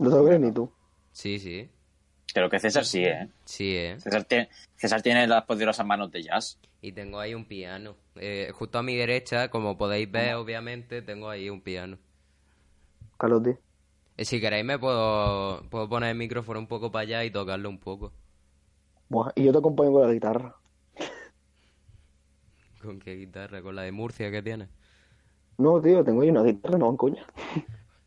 No 0.00 0.10
te 0.10 0.16
lo 0.16 0.24
crees 0.24 0.40
ni 0.40 0.50
tú. 0.50 0.72
Sí, 1.12 1.38
sí. 1.38 1.70
Creo 2.32 2.48
que 2.48 2.58
César 2.60 2.84
sí, 2.84 3.04
¿eh? 3.04 3.28
Sí, 3.44 3.76
eh. 3.76 3.98
César 3.98 4.24
tiene, 4.24 4.48
César 4.76 5.02
tiene 5.02 5.26
las 5.26 5.44
poderosas 5.44 5.84
manos 5.86 6.10
de 6.12 6.22
jazz. 6.22 6.58
Y 6.80 6.92
tengo 6.92 7.18
ahí 7.18 7.34
un 7.34 7.44
piano. 7.44 7.96
Eh, 8.16 8.50
justo 8.54 8.78
a 8.78 8.82
mi 8.82 8.94
derecha, 8.96 9.48
como 9.50 9.76
podéis 9.76 10.10
ver, 10.10 10.34
obviamente, 10.34 11.02
tengo 11.02 11.28
ahí 11.28 11.50
un 11.50 11.60
piano. 11.60 11.98
Carlotti. 13.18 13.50
Eh, 14.16 14.24
si 14.24 14.40
queréis 14.40 14.64
me 14.64 14.78
puedo, 14.78 15.62
puedo 15.70 15.88
poner 15.88 16.10
el 16.10 16.16
micrófono 16.16 16.58
un 16.60 16.66
poco 16.66 16.90
para 16.90 17.02
allá 17.02 17.24
y 17.24 17.30
tocarlo 17.30 17.68
un 17.68 17.78
poco. 17.78 18.12
Buah, 19.08 19.32
y 19.34 19.44
yo 19.44 19.52
te 19.52 19.58
acompaño 19.58 19.92
con 19.92 20.02
la 20.06 20.12
guitarra. 20.12 20.56
¿Con 22.80 22.98
qué 23.00 23.14
guitarra? 23.16 23.60
¿Con 23.60 23.76
la 23.76 23.82
de 23.82 23.92
Murcia 23.92 24.30
que 24.30 24.42
tienes? 24.42 24.68
No, 25.58 25.80
tío, 25.82 26.02
tengo 26.02 26.22
ahí 26.22 26.30
una 26.30 26.42
guitarra, 26.42 26.78
no, 26.78 26.96
coña. 26.96 27.26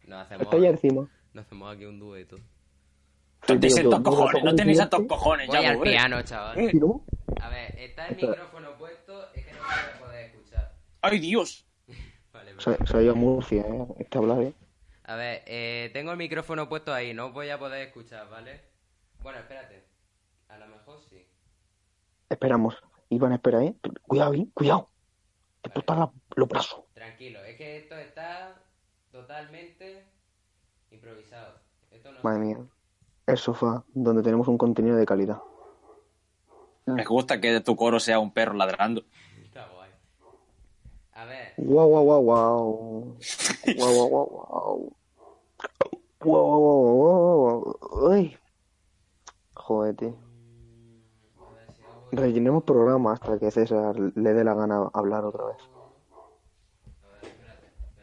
Nos 0.08 0.20
hacemos, 0.26 0.44
Está 0.46 0.58
allá 0.58 0.70
encima. 0.70 1.08
nos 1.34 1.46
hacemos 1.46 1.76
aquí 1.76 1.86
un 1.86 2.00
dueto. 2.00 2.38
Cojones, 3.46 4.44
no 4.44 4.56
tenéis 4.56 4.78
diente, 4.78 4.84
estos 4.84 5.08
cojones, 5.08 5.48
Voy 5.48 5.62
ya, 5.62 5.70
al 5.70 5.78
pobre. 5.78 5.92
piano, 5.92 6.22
chaval. 6.24 6.58
A 7.42 7.50
ver, 7.50 7.76
está 7.80 8.08
el 8.08 8.16
micrófono 8.16 8.78
puesto, 8.78 9.34
es 9.34 9.46
que 9.46 9.52
no 9.54 9.60
me 9.60 9.68
voy 9.68 9.94
a 9.96 10.00
poder 10.00 10.26
escuchar. 10.28 10.72
¡Ay, 11.02 11.20
Dios! 11.20 11.66
Vale, 12.34 12.54
Se, 12.60 12.70
vale. 12.72 12.88
se 12.88 12.98
ha 12.98 13.02
ido 13.02 13.12
a 13.12 13.16
Murcia, 13.16 13.62
eh. 13.62 13.88
Este 14.00 14.18
hablar, 14.18 14.42
eh. 14.42 14.54
A 15.04 15.16
ver, 15.16 15.44
eh, 15.46 15.90
tengo 15.94 16.12
el 16.12 16.18
micrófono 16.18 16.68
puesto 16.70 16.94
ahí, 16.94 17.14
no 17.14 17.28
os 17.28 17.34
voy 17.34 17.50
a 17.50 17.60
poder 17.60 17.88
escuchar, 17.88 18.30
¿vale? 18.30 18.62
Bueno, 19.22 19.40
espérate. 19.40 19.84
A 20.50 20.58
lo 20.58 20.68
mejor 20.68 21.00
sí. 21.10 21.28
Esperamos. 22.30 22.76
Iván, 23.10 23.34
espera, 23.34 23.62
eh. 23.64 23.76
Cuidado, 24.08 24.34
eh. 24.34 24.48
Cuidado. 24.54 24.90
Te 25.62 25.70
explotan 25.70 26.00
la- 26.00 26.12
los 26.36 26.48
brazos. 26.50 26.82
Tranquilo, 26.94 27.44
es 27.44 27.58
que 27.58 27.78
esto 27.78 27.96
está 27.98 28.56
totalmente 29.12 30.06
improvisado. 30.92 31.60
Esto 31.92 32.12
no 32.12 32.20
Madre 32.24 32.40
mía. 32.40 32.58
El 33.26 33.38
sofá, 33.38 33.84
donde 33.94 34.22
tenemos 34.22 34.48
un 34.48 34.58
contenido 34.58 34.98
de 34.98 35.06
calidad. 35.06 35.42
Me 36.86 37.06
gusta 37.06 37.40
que 37.40 37.62
tu 37.62 37.76
coro 37.76 38.00
sea 38.00 38.20
un 38.20 38.32
perro 38.34 38.54
ladrando. 38.54 39.04
está 39.44 39.68
guay. 39.74 39.90
A 41.14 41.26
ver, 41.26 41.54
Guau, 41.58 41.88
guau, 41.88 42.04
guau, 42.04 42.22
guau. 42.22 43.18
Guau, 43.78 43.94
guau, 43.94 44.10
guau, 44.10 44.28
guau. 44.28 44.94
Guau, 46.20 46.60
guau, 46.60 46.96
guau, 46.96 47.78
guau. 47.80 48.12
Ay. 48.12 48.38
Joder, 49.54 49.96
tío. 49.96 50.16
Rellenemos 52.12 52.64
programa 52.64 53.14
hasta 53.14 53.40
que 53.40 53.50
César 53.50 53.96
le 53.98 54.34
dé 54.34 54.44
la 54.44 54.54
gana 54.54 54.90
hablar 54.94 55.24
otra 55.26 55.46
vez. 55.46 55.58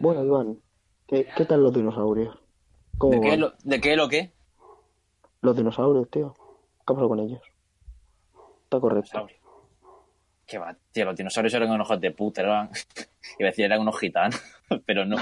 Bueno, 0.00 0.24
Iván, 0.24 0.58
¿qué, 1.06 1.28
qué 1.36 1.44
tal 1.44 1.62
los 1.62 1.74
dinosaurios? 1.74 2.36
¿Cómo 2.96 3.12
¿De 3.12 3.20
qué, 3.20 3.28
van? 3.30 3.40
lo, 3.40 3.52
¿De 3.62 3.80
qué 3.80 3.96
lo 3.96 4.08
qué? 4.08 4.32
Los 5.42 5.56
dinosaurios, 5.56 6.10
tío. 6.10 6.34
¿Qué 6.34 6.92
ha 6.92 6.94
pasado 6.94 7.08
con 7.08 7.20
ellos? 7.20 7.40
Está 8.64 8.80
correcto. 8.80 9.26
Qué 10.46 10.58
va, 10.58 10.76
tío, 10.92 11.04
los 11.04 11.16
dinosaurios 11.16 11.54
eran 11.54 11.70
unos 11.70 11.86
hijos 11.86 12.00
de 12.00 12.10
puta, 12.10 12.42
eran... 12.42 12.70
Iba 13.38 13.48
a 13.48 13.50
decir, 13.50 13.64
eran 13.64 13.80
unos 13.80 13.98
gitanos, 13.98 14.40
pero 14.86 15.04
no. 15.04 15.16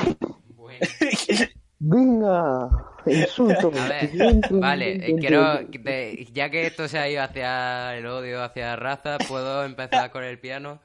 bueno. 0.55 0.81
¡Venga! 1.81 2.69
¡Insulto! 3.07 3.71
A 3.79 3.89
ver, 3.89 4.11
vale, 4.51 5.11
eh, 5.11 5.17
quiero, 5.17 5.71
que 5.71 6.27
ya 6.33 6.51
que 6.51 6.67
esto 6.67 6.89
se 6.89 6.99
ha 6.99 7.09
ido 7.09 7.23
hacia 7.23 7.97
el 7.97 8.07
odio, 8.07 8.43
hacia 8.43 8.75
razas, 8.75 9.19
¿puedo 9.29 9.65
empezar 9.65 10.11
con 10.11 10.25
el 10.25 10.41
piano? 10.41 10.81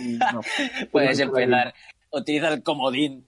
No. 0.00 0.40
Puedes 0.92 1.18
empezar. 1.18 1.74
Utiliza 2.10 2.48
el 2.48 2.62
comodín. 2.62 3.26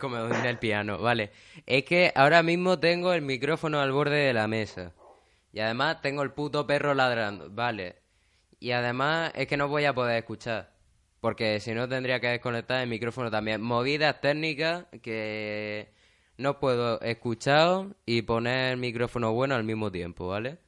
Como 0.00 0.18
en 0.18 0.46
el 0.46 0.58
piano, 0.58 0.98
vale. 0.98 1.30
Es 1.66 1.84
que 1.84 2.12
ahora 2.14 2.42
mismo 2.42 2.78
tengo 2.80 3.12
el 3.12 3.22
micrófono 3.22 3.80
al 3.80 3.92
borde 3.92 4.16
de 4.16 4.32
la 4.32 4.48
mesa. 4.48 4.92
Y 5.52 5.60
además 5.60 6.00
tengo 6.00 6.22
el 6.22 6.32
puto 6.32 6.66
perro 6.66 6.94
ladrando, 6.94 7.48
vale. 7.50 7.96
Y 8.58 8.72
además 8.72 9.32
es 9.34 9.46
que 9.46 9.56
no 9.56 9.68
voy 9.68 9.84
a 9.84 9.94
poder 9.94 10.16
escuchar. 10.18 10.72
Porque 11.20 11.60
si 11.60 11.72
no 11.74 11.88
tendría 11.88 12.18
que 12.20 12.28
desconectar 12.28 12.80
el 12.82 12.88
micrófono 12.88 13.30
también. 13.30 13.60
Movidas 13.60 14.20
técnicas 14.20 14.86
que 15.02 15.92
no 16.38 16.58
puedo 16.58 17.00
escuchar 17.02 17.88
y 18.06 18.22
poner 18.22 18.72
el 18.72 18.76
micrófono 18.78 19.32
bueno 19.32 19.54
al 19.54 19.64
mismo 19.64 19.92
tiempo, 19.92 20.28
¿vale? 20.28 20.58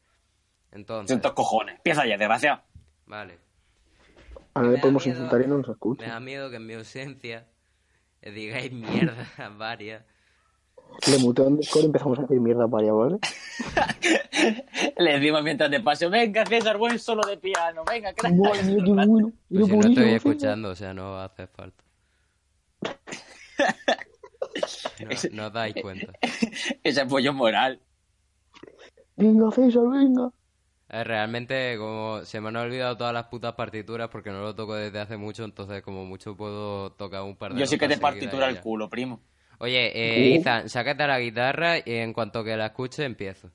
Entonces, 0.73 1.09
Cientos 1.09 1.33
cojones. 1.33 1.77
Empieza 1.77 2.05
ya, 2.07 2.17
desgraciado. 2.19 2.61
vale. 3.07 3.39
Ahora 4.55 4.69
Me 4.69 4.73
le 4.73 4.77
da 4.77 4.81
podemos 4.83 5.07
insultar 5.07 5.41
y 5.41 5.47
no 5.47 5.57
nos 5.59 5.69
Me 5.69 5.73
escucha. 5.73 6.07
da 6.07 6.21
miedo 6.21 6.51
que 6.51 6.57
en 6.57 6.67
mi 6.67 6.75
ausencia 6.75 7.47
digáis 8.31 8.73
mierda 8.73 9.27
varias. 9.57 10.05
Le 11.09 11.19
muteo 11.19 11.49
en 11.49 11.57
Discord 11.57 11.83
y 11.83 11.87
empezamos 11.87 12.19
a 12.19 12.23
decir 12.23 12.41
mierda 12.41 12.67
varias, 12.67 12.95
¿vale? 12.95 13.19
Le 14.99 15.13
decimos 15.19 15.43
mientras 15.43 15.71
te 15.71 15.81
paso, 15.81 16.11
venga 16.11 16.45
César, 16.47 16.77
buen 16.77 16.99
solo 16.99 17.27
de 17.27 17.39
piano, 17.39 17.83
venga, 17.89 18.13
crack. 18.13 18.33
Mía, 18.33 18.53
qué 18.53 18.93
bueno. 18.93 19.33
Pues 19.49 19.67
Era 19.67 19.67
si 19.67 19.77
no 19.77 19.89
estoy 19.89 20.11
escuchando, 20.11 20.69
o 20.71 20.75
sea, 20.75 20.95
no 20.95 21.19
hace 21.19 21.47
falta. 21.47 21.85
No, 25.01 25.09
no 25.33 25.47
os 25.47 25.53
dais 25.53 25.75
cuenta. 25.81 26.13
Ese 26.85 27.01
apoyo 27.01 27.33
moral. 27.33 27.81
Venga, 29.17 29.51
César, 29.51 29.89
venga. 29.89 30.31
Eh, 30.93 31.05
realmente, 31.05 31.79
como 31.79 32.23
se 32.23 32.39
me 32.41 32.49
han 32.49 32.57
olvidado 32.57 32.99
todas 32.99 33.15
las 33.15 33.25
putas 33.25 33.55
partituras 33.55 34.11
porque 34.11 34.31
no 34.31 34.43
lo 34.43 34.55
toco 34.55 34.75
desde 34.75 35.01
hace 35.01 35.17
mucho, 35.17 35.43
entonces 35.43 35.83
como 35.83 36.05
mucho 36.05 36.37
puedo 36.37 36.93
tocar 36.93 37.23
un 37.23 37.35
par 37.35 37.55
de 37.55 37.61
Yo 37.61 37.67
sí 37.67 37.79
que 37.79 37.89
te 37.89 37.97
partitura 37.97 38.49
el 38.51 38.61
culo, 38.61 38.91
primo. 38.91 39.23
Oye, 39.59 39.91
eh, 39.95 40.37
Uh. 40.37 40.41
Ethan, 40.41 40.69
sácate 40.69 41.07
la 41.07 41.19
guitarra 41.19 41.79
y 41.79 41.95
en 41.95 42.13
cuanto 42.13 42.45
que 42.45 42.57
la 42.59 42.67
escuche 42.67 43.07
empiezo. 43.07 43.51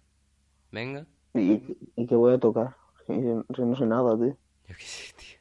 Venga. 0.72 1.06
¿Y, 1.36 1.62
y 1.96 2.08
qué 2.08 2.16
voy 2.16 2.34
a 2.34 2.40
tocar? 2.40 2.76
Si, 3.06 3.14
si 3.14 3.62
no 3.62 3.76
sé 3.76 3.86
nada, 3.86 4.18
tío. 4.18 4.36
Yo 4.68 4.76
qué 4.76 4.84
sé, 4.84 5.14
tío. 5.16 5.38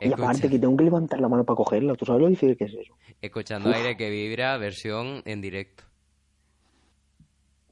Y 0.00 0.12
aparte 0.12 0.48
que 0.48 0.58
tengo 0.58 0.76
que 0.78 0.84
levantar 0.84 1.20
la 1.20 1.28
mano 1.28 1.44
para 1.44 1.56
cogerla. 1.56 1.94
¿Tú 1.94 2.06
sabes 2.06 2.22
lo 2.22 2.28
difícil 2.28 2.56
que 2.56 2.64
es 2.64 2.72
eso? 2.74 2.94
escuchando 3.20 3.70
aire 3.70 3.96
que 3.96 4.08
vibra, 4.10 4.56
versión 4.56 5.22
en 5.24 5.40
directo. 5.40 5.84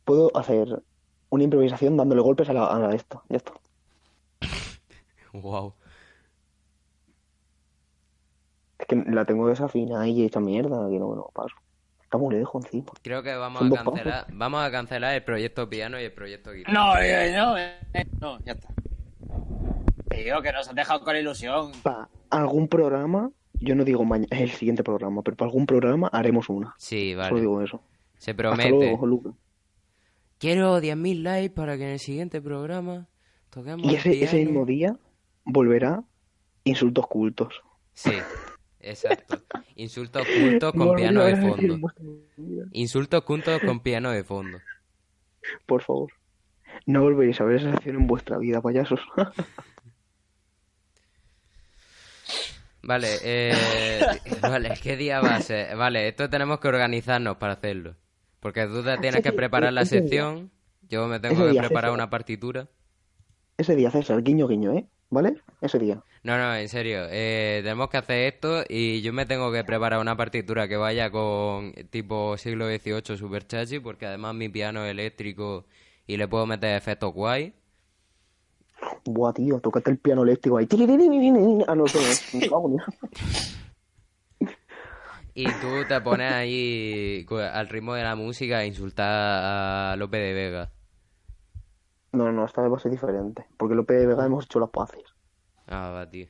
Puedo 0.04 0.36
hacer 0.36 0.82
una 1.34 1.44
improvisación 1.44 1.96
dándole 1.96 2.20
golpes 2.22 2.48
a 2.48 2.52
la, 2.52 2.66
a 2.66 2.78
la 2.78 2.94
esta. 2.94 3.22
Ya 3.28 3.36
está. 3.38 3.52
Wow. 5.32 5.74
Es 8.78 8.86
que 8.86 8.96
la 8.96 9.24
tengo 9.24 9.48
desafinada 9.48 10.06
y 10.06 10.24
esta 10.24 10.40
mierda 10.40 10.88
que 10.88 10.98
no, 10.98 11.14
no 11.14 11.28
paso. 11.34 11.56
Está 12.02 12.18
muy 12.18 12.34
lejos 12.36 12.64
encima. 12.64 12.92
Creo 13.02 13.22
que 13.22 13.34
vamos 13.34 13.58
Son 13.60 13.76
a 13.76 13.82
cancelar, 13.84 14.26
vamos 14.32 14.62
a 14.64 14.70
cancelar 14.70 15.14
el 15.14 15.24
proyecto 15.24 15.68
piano 15.68 16.00
y 16.00 16.04
el 16.04 16.12
proyecto 16.12 16.52
guitarra. 16.52 16.72
No, 16.72 16.96
eh, 16.98 17.32
no, 17.36 17.58
eh, 17.58 17.74
no, 18.20 18.38
ya 18.44 18.52
está. 18.52 18.68
Tío, 20.10 20.40
que 20.42 20.52
nos 20.52 20.68
has 20.68 20.74
dejado 20.74 21.00
con 21.02 21.14
la 21.14 21.20
ilusión. 21.20 21.72
Para 21.82 22.08
algún 22.30 22.68
programa, 22.68 23.30
yo 23.54 23.74
no 23.74 23.84
digo 23.84 24.04
mañana, 24.04 24.28
el 24.38 24.50
siguiente 24.52 24.84
programa, 24.84 25.22
pero 25.22 25.36
para 25.36 25.48
algún 25.48 25.66
programa 25.66 26.08
haremos 26.12 26.48
una. 26.48 26.74
Sí, 26.78 27.12
Solo 27.14 27.22
vale. 27.24 27.40
digo 27.40 27.62
eso. 27.62 27.80
Se 28.18 28.30
Hasta 28.30 28.42
promete. 28.42 28.70
luego, 28.70 29.06
Lucas. 29.06 29.32
Quiero 30.44 30.78
10.000 30.78 31.22
likes 31.22 31.54
para 31.54 31.78
que 31.78 31.84
en 31.84 31.92
el 31.92 31.98
siguiente 31.98 32.42
programa 32.42 33.08
toquemos 33.48 33.90
Y 33.90 33.94
ese, 33.94 34.44
mismo 34.44 34.66
día 34.66 34.94
volverá 35.42 36.04
insultos 36.64 37.06
cultos. 37.06 37.62
Sí, 37.94 38.12
exacto. 38.78 39.42
Insultos 39.76 40.26
cultos 40.26 40.72
con 40.72 40.88
No 40.88 40.96
piano 40.96 41.24
de 41.24 41.36
fondo. 41.36 41.78
Insultos 42.72 43.22
cultos 43.22 43.58
con 43.62 43.80
piano 43.80 44.10
de 44.10 44.22
fondo. 44.22 44.58
Por 45.64 45.80
favor. 45.80 46.12
No 46.84 47.00
volveréis 47.00 47.40
a 47.40 47.44
ver 47.44 47.56
esa 47.56 47.70
acción 47.70 47.96
en 47.96 48.06
vuestra 48.06 48.36
vida, 48.36 48.60
payasos. 48.60 49.00
Vale, 52.82 53.08
eh, 53.22 53.54
vale, 54.42 54.74
¿qué 54.82 54.94
día 54.98 55.22
va 55.22 55.36
a 55.36 55.40
ser? 55.40 55.74
Vale, 55.74 56.06
esto 56.06 56.28
tenemos 56.28 56.60
que 56.60 56.68
organizarnos 56.68 57.38
para 57.38 57.54
hacerlo. 57.54 57.96
Porque 58.44 58.66
tú 58.66 58.82
te 58.82 58.98
tienes 58.98 59.22
que 59.22 59.32
preparar 59.32 59.72
la 59.72 59.86
sección, 59.86 60.50
yo 60.90 61.08
me 61.08 61.18
tengo 61.18 61.50
que 61.50 61.58
preparar 61.58 61.92
una 61.92 62.10
partitura. 62.10 62.68
Ese 63.56 63.74
día, 63.74 63.90
César, 63.90 64.22
guiño, 64.22 64.46
guiño, 64.46 64.74
¿eh? 64.74 64.86
¿Vale? 65.08 65.40
Ese 65.62 65.78
día. 65.78 66.04
No, 66.24 66.36
no, 66.36 66.54
en 66.54 66.68
serio, 66.68 67.06
eh, 67.08 67.60
tenemos 67.62 67.88
que 67.88 67.96
hacer 67.96 68.34
esto 68.34 68.62
y 68.68 69.00
yo 69.00 69.14
me 69.14 69.24
tengo 69.24 69.50
que 69.50 69.64
preparar 69.64 69.98
una 69.98 70.14
partitura 70.14 70.68
que 70.68 70.76
vaya 70.76 71.10
con 71.10 71.72
tipo 71.88 72.36
siglo 72.36 72.68
XVIII 72.68 73.16
super 73.16 73.46
chachi, 73.46 73.78
porque 73.78 74.04
además 74.04 74.34
mi 74.34 74.50
piano 74.50 74.84
es 74.84 74.90
eléctrico 74.90 75.64
y 76.06 76.18
le 76.18 76.28
puedo 76.28 76.44
meter 76.44 76.76
efectos 76.76 77.14
guay. 77.14 77.54
Buah, 79.06 79.32
tío, 79.32 79.58
tócate 79.58 79.90
el 79.90 79.96
piano 79.96 80.22
eléctrico 80.22 80.58
ahí. 80.58 80.68
Ah, 81.66 81.74
no, 81.74 81.86
eso 81.86 81.98
no 81.98 82.06
es. 82.08 82.34
Me 82.34 82.46
cago 82.46 82.68
en 82.68 82.76
Dios. 82.76 82.84
Y 85.34 85.46
tú 85.46 85.84
te 85.88 86.00
pones 86.00 86.32
ahí 86.32 87.26
al 87.52 87.68
ritmo 87.68 87.94
de 87.94 88.04
la 88.04 88.14
música 88.14 88.58
a 88.58 88.64
insultar 88.66 89.08
a 89.08 89.96
Lope 89.96 90.18
de 90.18 90.32
Vega. 90.32 90.70
No, 92.12 92.30
no, 92.30 92.44
esta 92.44 92.62
vez 92.62 92.70
va 92.72 92.76
a 92.76 92.80
ser 92.80 92.92
diferente. 92.92 93.44
Porque 93.56 93.74
López 93.74 93.98
de 93.98 94.06
Vega 94.06 94.24
hemos 94.24 94.44
hecho 94.44 94.60
las 94.60 94.70
paces. 94.70 95.02
Ah, 95.66 95.90
va, 95.90 96.08
tío. 96.08 96.28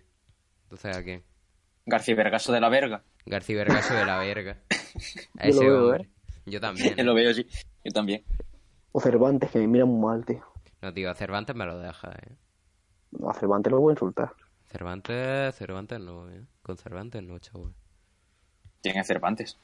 Entonces, 0.65 0.97
¿a 0.97 1.03
quién? 1.05 1.23
García 1.85 2.15
Vergaso 2.15 2.53
de 2.53 2.61
la 2.61 2.71
verga. 2.71 3.05
García 3.27 3.57
Vergaso 3.59 3.93
de 3.95 4.07
la 4.07 4.19
verga. 4.19 4.63
A 5.39 5.49
Yo 5.49 5.55
lo 5.55 5.61
ese 5.61 5.65
veo, 5.67 5.85
hombre. 5.85 6.05
¿eh? 6.05 6.11
Yo 6.47 6.61
también. 6.61 6.95
Yo 6.97 7.05
lo 7.05 7.15
veo, 7.15 7.35
sí. 7.35 7.47
Yo 7.85 7.93
también. 7.93 8.25
O 8.93 9.01
Cervantes, 9.01 9.51
que 9.51 9.59
me 9.59 9.67
mira 9.67 9.85
muy 9.85 10.01
mal, 10.01 10.25
tío. 10.25 10.43
No, 10.81 10.95
tío, 10.95 11.11
a 11.11 11.15
Cervantes 11.15 11.55
me 11.55 11.67
lo 11.67 11.79
deja, 11.79 12.11
eh. 12.13 12.37
No, 13.11 13.29
a 13.29 13.35
Cervantes 13.35 13.71
lo 13.71 13.81
voy 13.81 13.91
a 13.91 13.95
insultar. 13.95 14.33
Cervantes, 14.67 15.55
Cervantes 15.57 16.01
no, 16.01 16.31
eh. 16.31 16.47
Con 16.63 16.79
Cervantes 16.79 17.23
no, 17.23 17.39
chaval. 17.39 17.75
¿Quién 18.85 18.99
es 19.01 19.07
Cervantes? 19.07 19.59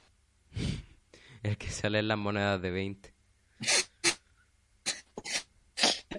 El 1.43 1.57
que 1.57 1.71
sale 1.71 2.00
en 2.00 2.09
las 2.09 2.19
monedas 2.19 2.61
de 2.61 2.71
20. 2.71 3.15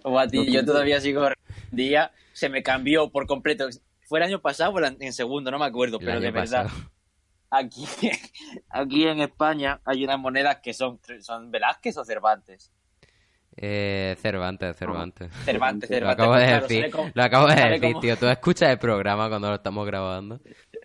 O 0.03 0.17
a 0.17 0.27
ti, 0.27 0.51
yo 0.51 0.63
todavía 0.63 1.01
sigo 1.01 1.27
día, 1.71 2.11
se 2.33 2.47
me 2.47 2.63
cambió 2.63 3.09
por 3.11 3.27
completo. 3.27 3.67
Fue 4.07 4.19
el 4.19 4.25
año 4.25 4.41
pasado 4.41 4.71
o 4.71 4.79
en 4.79 5.13
segundo, 5.13 5.51
no 5.51 5.59
me 5.59 5.65
acuerdo, 5.65 5.99
El 5.99 6.05
pero 6.05 6.19
de 6.21 6.31
verdad. 6.31 6.63
pasado. 6.63 6.91
Aquí, 7.49 7.85
aquí 8.69 9.07
en 9.07 9.19
España 9.19 9.81
hay 9.83 10.03
unas 10.03 10.19
monedas 10.19 10.59
que 10.63 10.73
son, 10.73 10.99
son 11.21 11.51
Velázquez 11.51 11.97
o 11.97 12.05
Cervantes. 12.05 12.71
Eh, 13.57 14.15
Cervantes, 14.21 14.77
Cervantes. 14.77 15.31
Cervantes, 15.43 15.89
Lo 15.89 15.95
Cervantes. 15.97 16.19
acabo 16.23 16.35
de 16.35 16.47
decir, 16.61 16.91
como- 16.91 17.11
lo 17.13 17.23
acabo 17.23 17.47
de 17.47 17.55
decir, 17.55 17.81
como- 17.81 17.99
tío. 17.99 18.17
Tú 18.17 18.27
escuchas 18.27 18.69
el 18.69 18.79
programa 18.79 19.27
cuando 19.29 19.49
lo 19.49 19.55
estamos 19.55 19.85
grabando. 19.85 20.39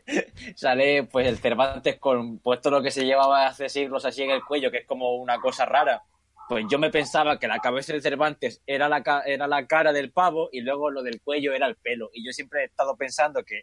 Sale 0.56 1.04
pues 1.04 1.26
el 1.28 1.38
Cervantes 1.38 1.96
con 1.98 2.38
puesto 2.38 2.70
lo 2.70 2.82
que 2.82 2.90
se 2.90 3.04
llevaba 3.04 3.46
hace 3.46 3.68
siglos 3.68 4.04
así 4.04 4.22
en 4.22 4.30
el 4.30 4.44
cuello, 4.44 4.70
que 4.70 4.78
es 4.78 4.86
como 4.86 5.14
una 5.16 5.38
cosa 5.38 5.64
rara. 5.64 6.02
Pues 6.48 6.64
yo 6.68 6.78
me 6.78 6.90
pensaba 6.90 7.38
que 7.38 7.48
la 7.48 7.58
cabeza 7.58 7.92
del 7.92 8.02
Cervantes 8.02 8.62
era 8.66 8.88
la, 8.88 9.02
ca- 9.02 9.22
era 9.26 9.46
la 9.48 9.66
cara 9.66 9.92
del 9.92 10.12
pavo 10.12 10.48
y 10.52 10.60
luego 10.60 10.90
lo 10.90 11.02
del 11.02 11.20
cuello 11.20 11.52
era 11.54 11.66
el 11.66 11.76
pelo. 11.76 12.10
Y 12.12 12.24
yo 12.24 12.32
siempre 12.32 12.62
he 12.62 12.64
estado 12.66 12.96
pensando 12.96 13.42
que 13.44 13.62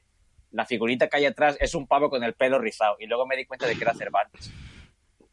la 0.51 0.65
figurita 0.65 1.07
que 1.07 1.17
hay 1.17 1.25
atrás 1.25 1.57
es 1.59 1.75
un 1.75 1.87
pavo 1.87 2.09
con 2.09 2.23
el 2.23 2.33
pelo 2.33 2.59
rizado. 2.59 2.95
Y 2.99 3.07
luego 3.07 3.25
me 3.25 3.35
di 3.37 3.45
cuenta 3.45 3.67
de 3.67 3.75
que 3.75 3.83
era 3.83 3.93
Cervantes. 3.93 4.51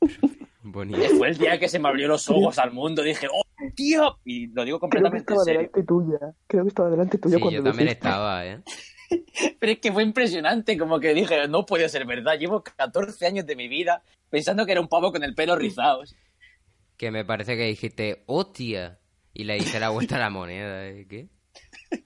Bonito. 0.62 1.00
Fue 1.16 1.28
el 1.28 1.38
día 1.38 1.58
que 1.58 1.68
se 1.68 1.78
me 1.78 1.88
abrió 1.88 2.06
los 2.06 2.28
ojos 2.28 2.58
al 2.58 2.70
mundo. 2.70 3.02
Dije, 3.02 3.26
¡oh, 3.32 3.42
tío! 3.74 4.18
Y 4.24 4.48
lo 4.48 4.64
digo 4.64 4.78
Creo 4.88 5.04
que 5.04 5.10
completamente 5.10 5.18
estaba 5.18 5.44
serio. 5.44 5.60
delante 5.60 5.82
tuya. 5.84 6.18
Creo 6.46 6.64
que 6.64 6.68
estaba 6.68 6.90
delante 6.90 7.18
tuya 7.18 7.36
Sí, 7.36 7.40
cuando 7.40 7.58
yo 7.58 7.64
también 7.64 7.88
estaba, 7.88 8.46
eh. 8.46 8.62
Pero 9.60 9.72
es 9.72 9.78
que 9.80 9.92
fue 9.92 10.02
impresionante, 10.02 10.78
como 10.78 11.00
que 11.00 11.14
dije, 11.14 11.48
no 11.48 11.66
puede 11.66 11.88
ser 11.88 12.06
verdad. 12.06 12.38
Llevo 12.38 12.62
14 12.62 13.26
años 13.26 13.46
de 13.46 13.56
mi 13.56 13.68
vida 13.68 14.02
pensando 14.28 14.64
que 14.66 14.72
era 14.72 14.80
un 14.80 14.88
pavo 14.88 15.12
con 15.12 15.24
el 15.24 15.34
pelo 15.34 15.56
rizado. 15.56 16.02
Que 16.96 17.10
me 17.10 17.24
parece 17.24 17.56
que 17.56 17.64
dijiste, 17.64 18.22
hostia. 18.26 18.98
Y 19.32 19.44
le 19.44 19.56
hice 19.56 19.78
la 19.80 19.90
vuelta 19.90 20.16
a 20.16 20.20
la 20.20 20.30
moneda, 20.30 20.88
¿eh? 20.88 21.06
¿Qué? 21.08 21.28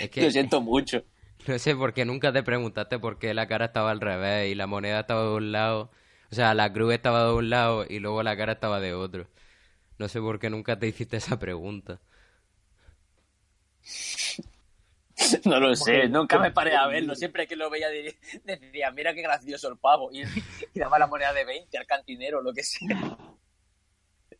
Es 0.00 0.10
que 0.10 0.22
Lo 0.22 0.30
siento 0.30 0.60
mucho. 0.60 1.04
no 1.46 1.58
sé 1.58 1.74
por 1.76 1.92
qué 1.94 2.04
nunca 2.04 2.32
te 2.32 2.42
preguntaste 2.42 2.98
por 2.98 3.18
qué 3.18 3.34
la 3.34 3.46
cara 3.46 3.66
estaba 3.66 3.90
al 3.90 4.00
revés 4.00 4.50
y 4.50 4.54
la 4.54 4.66
moneda 4.66 5.00
estaba 5.00 5.22
de 5.24 5.34
un 5.34 5.52
lado. 5.52 5.90
O 6.30 6.34
sea, 6.34 6.54
la 6.54 6.72
cruz 6.72 6.94
estaba 6.94 7.24
de 7.24 7.32
un 7.34 7.50
lado 7.50 7.84
y 7.88 7.98
luego 8.00 8.22
la 8.22 8.36
cara 8.36 8.54
estaba 8.54 8.80
de 8.80 8.94
otro. 8.94 9.28
No 9.98 10.08
sé 10.08 10.20
por 10.20 10.38
qué 10.38 10.50
nunca 10.50 10.78
te 10.78 10.86
hiciste 10.86 11.16
esa 11.16 11.38
pregunta. 11.38 12.00
No 15.44 15.60
lo 15.60 15.76
sé, 15.76 16.08
nunca 16.08 16.38
me 16.38 16.50
paré 16.50 16.74
a 16.74 16.86
verlo. 16.86 17.14
Siempre 17.14 17.46
que 17.46 17.54
lo 17.56 17.70
veía 17.70 17.88
decía, 18.44 18.90
mira 18.90 19.14
qué 19.14 19.22
gracioso 19.22 19.68
el 19.68 19.78
pavo. 19.78 20.10
Y, 20.12 20.22
y 20.74 20.78
daba 20.78 20.98
la 20.98 21.06
moneda 21.06 21.32
de 21.32 21.44
20 21.44 21.78
al 21.78 21.86
cantinero, 21.86 22.42
lo 22.42 22.52
que 22.52 22.62
sea. 22.62 23.16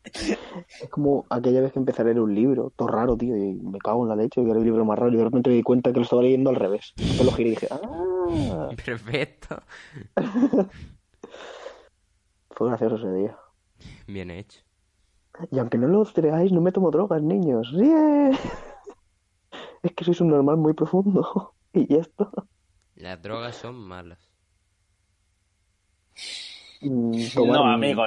Es 0.03 0.89
como 0.89 1.25
aquella 1.29 1.61
vez 1.61 1.73
que 1.73 1.79
empecé 1.79 2.01
a 2.01 2.05
leer 2.05 2.19
un 2.19 2.35
libro, 2.35 2.71
todo 2.75 2.89
raro, 2.89 3.17
tío, 3.17 3.35
y 3.35 3.53
me 3.53 3.79
cago 3.79 4.03
en 4.03 4.09
la 4.09 4.15
leche, 4.15 4.41
y 4.41 4.49
era 4.49 4.59
el 4.59 4.63
libro 4.63 4.85
más 4.85 4.99
raro, 4.99 5.11
y 5.11 5.17
de 5.17 5.23
repente 5.23 5.49
me 5.49 5.55
di 5.55 5.63
cuenta 5.63 5.91
que 5.91 5.97
lo 5.97 6.03
estaba 6.03 6.21
leyendo 6.21 6.51
al 6.51 6.57
revés. 6.57 6.93
Entonces 6.97 7.25
lo 7.25 7.31
giré 7.31 7.49
y 7.49 7.51
dije, 7.51 7.67
¡ah! 7.71 8.69
Perfecto. 8.85 9.63
Fue 12.51 12.67
gracioso 12.67 12.97
ese 12.97 13.11
día. 13.13 13.37
Bien 14.07 14.29
hecho. 14.29 14.64
Y 15.51 15.59
aunque 15.59 15.77
no 15.77 15.87
lo 15.87 16.03
creáis, 16.05 16.51
no 16.51 16.61
me 16.61 16.71
tomo 16.71 16.89
drogas, 16.91 17.21
niños. 17.21 17.71
¡Yeah! 17.73 18.31
Es 19.83 19.93
que 19.93 20.03
sois 20.03 20.19
un 20.21 20.29
normal 20.29 20.57
muy 20.57 20.73
profundo. 20.73 21.53
Y 21.73 21.87
ya 21.93 22.01
está. 22.01 22.29
Las 22.95 23.21
drogas 23.21 23.55
son 23.57 23.75
malas. 23.75 24.17
Tomar- 26.81 27.53
No, 27.53 27.65
amigo. 27.71 28.05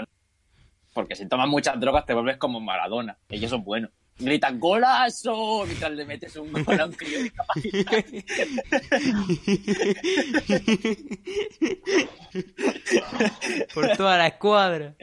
Porque 0.95 1.15
si 1.15 1.29
tomas 1.29 1.49
muchas 1.49 1.79
drogas 1.79 2.05
te 2.07 2.15
vuelves 2.15 2.39
como 2.39 2.59
Maradona. 2.61 3.17
Y 3.29 3.45
eso 3.45 3.57
es 3.57 3.65
bueno. 3.65 3.89
Gritan 4.19 4.59
golazo 4.59 5.65
mientras 5.67 5.93
le 5.93 6.05
metes 6.07 6.35
un 6.37 6.51
gol 6.53 6.81
a 6.81 6.87
un 6.87 6.93
crío 6.93 7.23
discapacitado. 7.23 8.03
Por 13.75 13.97
toda 13.97 14.19
la 14.19 14.27
escuadra. 14.29 14.95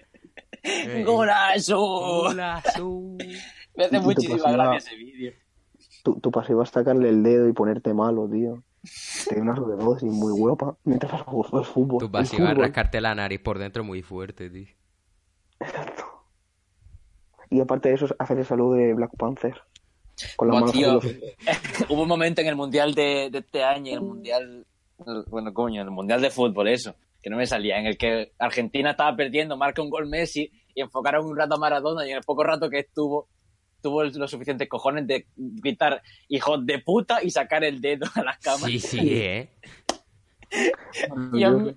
¡Golazo! 1.06 1.78
Golazo. 1.80 3.02
Me 3.76 3.86
hace 3.86 4.00
muchísima 4.00 4.38
pasiva- 4.44 4.54
gracia 4.54 4.78
ese 4.78 4.96
vídeo. 4.96 5.34
Tu, 6.04 6.20
tu 6.20 6.32
pasiva 6.32 6.64
es 6.64 6.70
sacarle 6.70 7.10
el 7.10 7.24
dedo 7.24 7.48
y 7.50 7.54
ponerte 7.54 7.94
malo, 7.94 8.28
tío. 8.30 8.64
Te 9.28 9.40
una 9.42 9.56
sobredosis 9.56 10.12
muy 10.12 10.32
guapa 10.32 10.78
mientras 10.84 11.12
vas 11.12 11.22
a 11.22 11.26
jugar 11.26 11.52
al 11.56 11.66
fútbol. 11.66 12.00
Tu 12.00 12.12
pasiva 12.12 12.52
es 12.52 12.58
rascarte 12.58 13.02
la 13.02 13.16
nariz 13.16 13.40
por 13.42 13.58
dentro 13.58 13.84
muy 13.84 14.02
fuerte, 14.04 14.50
tío. 14.50 14.68
Exacto. 15.60 16.04
Y 17.50 17.60
aparte 17.60 17.90
de 17.90 17.96
eso, 17.96 18.06
es 18.06 18.16
hacer 18.20 18.38
el 18.38 18.46
saludo 18.46 18.74
de 18.74 18.94
Black 18.94 19.12
Panther. 19.18 19.56
Con 20.36 20.48
la 20.48 20.54
mano 20.56 20.72
tío. 20.72 21.02
sobre 21.02 21.20
los- 21.20 21.90
Hubo 21.90 22.04
un 22.04 22.08
momento 22.08 22.42
en 22.42 22.48
el 22.48 22.56
mundial 22.56 22.94
de, 22.94 23.30
de 23.32 23.40
este 23.40 23.64
año, 23.64 23.90
en 23.92 23.96
el 23.98 24.02
mundial. 24.02 24.66
Bueno, 25.28 25.54
coño, 25.54 25.82
en 25.82 25.88
el 25.88 25.92
mundial 25.94 26.22
de 26.22 26.30
fútbol, 26.30 26.68
eso. 26.70 26.96
Que 27.26 27.32
no 27.32 27.38
me 27.38 27.48
salía. 27.48 27.80
En 27.80 27.88
el 27.88 27.98
que 27.98 28.34
Argentina 28.38 28.92
estaba 28.92 29.16
perdiendo, 29.16 29.58
marca 29.58 29.82
un 29.82 29.90
gol 29.90 30.06
Messi 30.06 30.52
y 30.76 30.82
enfocaron 30.82 31.26
un 31.26 31.36
rato 31.36 31.56
a 31.56 31.58
Maradona 31.58 32.06
y 32.06 32.12
en 32.12 32.18
el 32.18 32.24
poco 32.24 32.44
rato 32.44 32.70
que 32.70 32.78
estuvo, 32.78 33.30
tuvo 33.82 34.04
los 34.04 34.30
suficientes 34.30 34.70
cojones 34.70 35.08
de 35.08 35.26
gritar 35.36 36.04
hijos 36.28 36.64
de 36.68 36.78
puta 36.78 37.24
y 37.24 37.32
sacar 37.32 37.64
el 37.64 37.82
dedo 37.82 38.06
a 38.14 38.24
las 38.24 38.38
cámaras. 38.38 38.70
Sí, 38.70 38.80
sí, 38.80 39.10
eh. 39.12 39.50
Yo, 41.34 41.74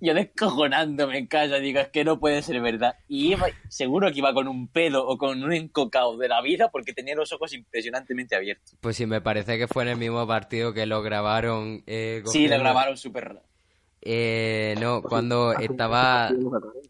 yo 0.00 0.14
descojonándome 0.14 1.18
en 1.18 1.26
casa, 1.26 1.56
digo, 1.56 1.80
es 1.80 1.88
que 1.88 2.04
no 2.04 2.20
puede 2.20 2.40
ser 2.40 2.60
verdad. 2.60 2.94
Y 3.08 3.32
iba, 3.32 3.48
seguro 3.68 4.10
que 4.12 4.18
iba 4.18 4.32
con 4.32 4.46
un 4.46 4.68
pedo 4.68 5.04
o 5.04 5.18
con 5.18 5.42
un 5.42 5.52
encocado 5.52 6.16
de 6.16 6.28
la 6.28 6.40
vida 6.40 6.70
porque 6.70 6.92
tenía 6.92 7.16
los 7.16 7.32
ojos 7.32 7.52
impresionantemente 7.52 8.36
abiertos. 8.36 8.76
Pues 8.80 8.96
sí, 8.96 9.04
me 9.04 9.20
parece 9.20 9.58
que 9.58 9.66
fue 9.66 9.82
en 9.82 9.90
el 9.90 9.96
mismo 9.96 10.24
partido 10.28 10.72
que 10.72 10.86
lo 10.86 11.02
grabaron. 11.02 11.82
Eh, 11.88 12.22
Sí, 12.26 12.46
lo 12.46 12.58
grabaron 12.58 12.96
súper 12.96 13.42
Eh, 14.02 14.74
no, 14.80 15.00
Pues 15.00 15.10
cuando 15.10 15.52
estaba 15.52 16.30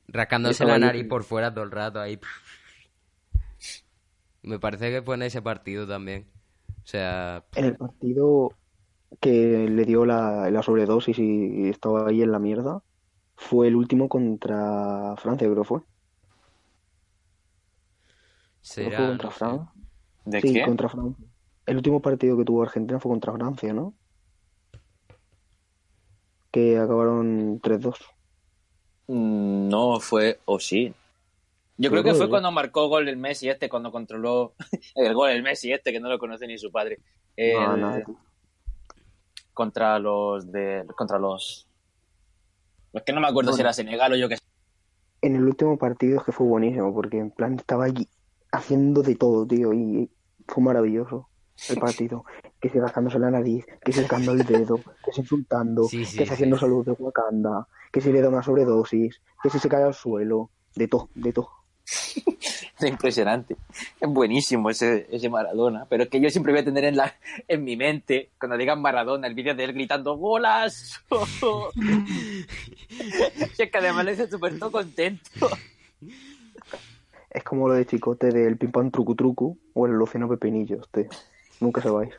rascándose 0.09 0.64
la 0.64 0.79
nariz 0.79 1.07
por 1.07 1.25
fuera 1.25 1.53
todo 1.53 1.64
el 1.64 1.71
rato 1.71 2.01
ahí. 2.01 2.19
Me 4.42 4.59
parece 4.59 4.90
que 4.90 5.03
fue 5.03 5.16
en 5.16 5.23
ese 5.23 5.42
partido 5.42 5.87
también. 5.87 6.27
O 6.85 6.87
sea, 6.87 7.45
En 7.55 7.64
el 7.64 7.77
partido 7.77 8.53
que 9.21 9.69
le 9.69 9.85
dio 9.85 10.05
la, 10.05 10.51
la 10.51 10.62
sobredosis 10.62 11.19
y, 11.19 11.69
estaba 11.69 12.09
ahí 12.09 12.23
en 12.23 12.33
la 12.33 12.38
mierda, 12.38 12.83
fue 13.37 13.69
el 13.69 13.77
último 13.77 14.09
contra 14.09 15.14
Francia, 15.16 15.49
creo 15.49 15.62
que 15.62 15.69
fue. 15.69 15.79
¿No 15.79 15.85
Será. 18.61 18.97
fue 18.97 19.07
contra. 19.09 19.31
Francia? 19.31 19.73
¿De 20.25 20.40
sí, 20.40 20.62
contra 20.62 20.88
Francia. 20.88 21.27
El 21.66 21.77
último 21.77 22.01
partido 22.01 22.37
que 22.37 22.45
tuvo 22.45 22.62
Argentina 22.62 23.01
fue 23.01 23.11
contra 23.11 23.33
Francia, 23.33 23.73
¿no? 23.73 23.95
Que 26.57 26.79
acabaron 26.79 27.61
3-2. 27.61 27.99
Mm, 29.09 29.69
No 29.69 30.01
fue, 30.01 30.40
o 30.47 30.59
sí. 30.59 30.95
Yo 31.77 31.90
creo 31.90 32.03
que 32.03 32.14
fue 32.14 32.31
cuando 32.31 32.51
marcó 32.51 32.88
gol 32.88 33.11
el 33.11 33.19
Messi 33.19 33.51
este, 33.51 33.69
cuando 33.69 33.92
controló 33.92 34.55
el 34.95 35.12
gol 35.12 35.29
el 35.33 35.42
Messi 35.42 35.71
este, 35.71 35.92
que 35.92 36.01
no 36.01 36.09
lo 36.09 36.19
conoce 36.19 36.47
ni 36.47 36.57
su 36.57 36.73
padre. 36.73 37.01
El- 37.37 37.53
No, 37.53 37.77
no, 37.77 38.03
Contra 39.53 39.99
los 39.99 40.51
de. 40.51 40.87
Contra 40.97 41.19
los. 41.19 41.69
Es 42.95 43.03
que 43.03 43.12
no 43.12 43.21
me 43.21 43.29
acuerdo 43.29 43.53
si 43.53 43.61
era 43.61 43.75
Senegal 43.75 44.14
o 44.14 44.16
yo 44.16 44.27
que 44.27 44.38
sé. 44.38 44.42
En 45.21 45.37
el 45.37 45.45
último 45.45 45.77
partido 45.77 46.21
es 46.21 46.25
que 46.25 46.33
fue 46.33 46.47
buenísimo, 46.47 46.95
porque 46.95 47.19
en 47.19 47.33
plan 47.33 47.57
estaba 47.57 47.85
allí 47.85 48.09
haciendo 48.51 49.03
de 49.03 49.14
todo, 49.14 49.47
tío, 49.47 49.75
y 49.75 50.11
fue 50.49 50.64
maravilloso 50.64 51.29
el 51.69 51.79
partido. 51.79 52.25
Que 52.61 52.69
se 52.69 52.81
rascándose 52.81 53.19
la 53.19 53.31
nariz, 53.31 53.64
que 53.85 53.92
se 53.92 54.03
sacando 54.03 54.33
el 54.33 54.45
dedo, 54.45 54.77
que 55.05 55.12
se 55.12 55.21
insultando, 55.21 55.85
Sí, 55.85 56.05
sí, 56.05 56.19
que 56.19 56.27
se 56.27 56.35
haciendo 56.35 56.59
salud 56.59 56.85
de 56.85 56.92
Wakanda, 56.92 57.66
que 57.92 58.01
se 58.01 58.12
le 58.12 58.21
da 58.21 58.29
una 58.29 58.42
sobredosis, 58.42 59.21
que 59.42 59.51
si 59.51 59.59
se 59.59 59.69
cae 59.69 59.85
al 59.85 59.95
suelo, 59.95 60.51
de 60.75 60.88
todo, 60.88 61.09
de 61.14 61.33
todo. 61.33 61.51
Es 62.79 62.90
impresionante. 62.90 63.57
Es 63.99 64.09
buenísimo 64.09 64.69
ese, 64.69 65.07
ese 65.11 65.31
Maradona. 65.31 65.87
Pero 65.88 66.03
es 66.03 66.11
que 66.11 66.21
yo 66.21 66.29
siempre 66.29 66.53
voy 66.53 66.61
a 66.61 66.64
tener 66.64 66.85
en, 66.85 66.97
la, 66.97 67.14
en 67.49 67.64
mi 67.64 67.75
mente, 67.75 68.31
cuando 68.38 68.59
digan 68.59 68.83
Maradona, 68.83 69.27
el 69.27 69.35
vídeo 69.35 69.55
de 69.55 69.64
él 69.64 69.73
gritando 69.73 70.16
¡Golazo! 70.16 71.01
Si 73.55 73.62
es 73.62 73.71
que 73.71 73.79
además 73.79 74.05
le 74.05 74.11
dice 74.12 74.29
súper 74.29 74.59
todo 74.59 74.71
contento. 74.71 75.49
Es 77.31 77.42
como 77.42 77.69
lo 77.69 77.75
de 77.75 77.87
Chicote 77.87 78.29
del 78.29 78.57
pim 78.57 78.71
pam 78.71 78.90
trucu 78.90 79.14
trucu 79.14 79.59
o 79.75 79.87
el 79.87 79.92
Luciano 79.92 80.29
Pepinillos, 80.29 80.88
tío. 80.90 81.09
Nunca 81.61 81.81
se 81.83 81.90
vais. 81.90 82.14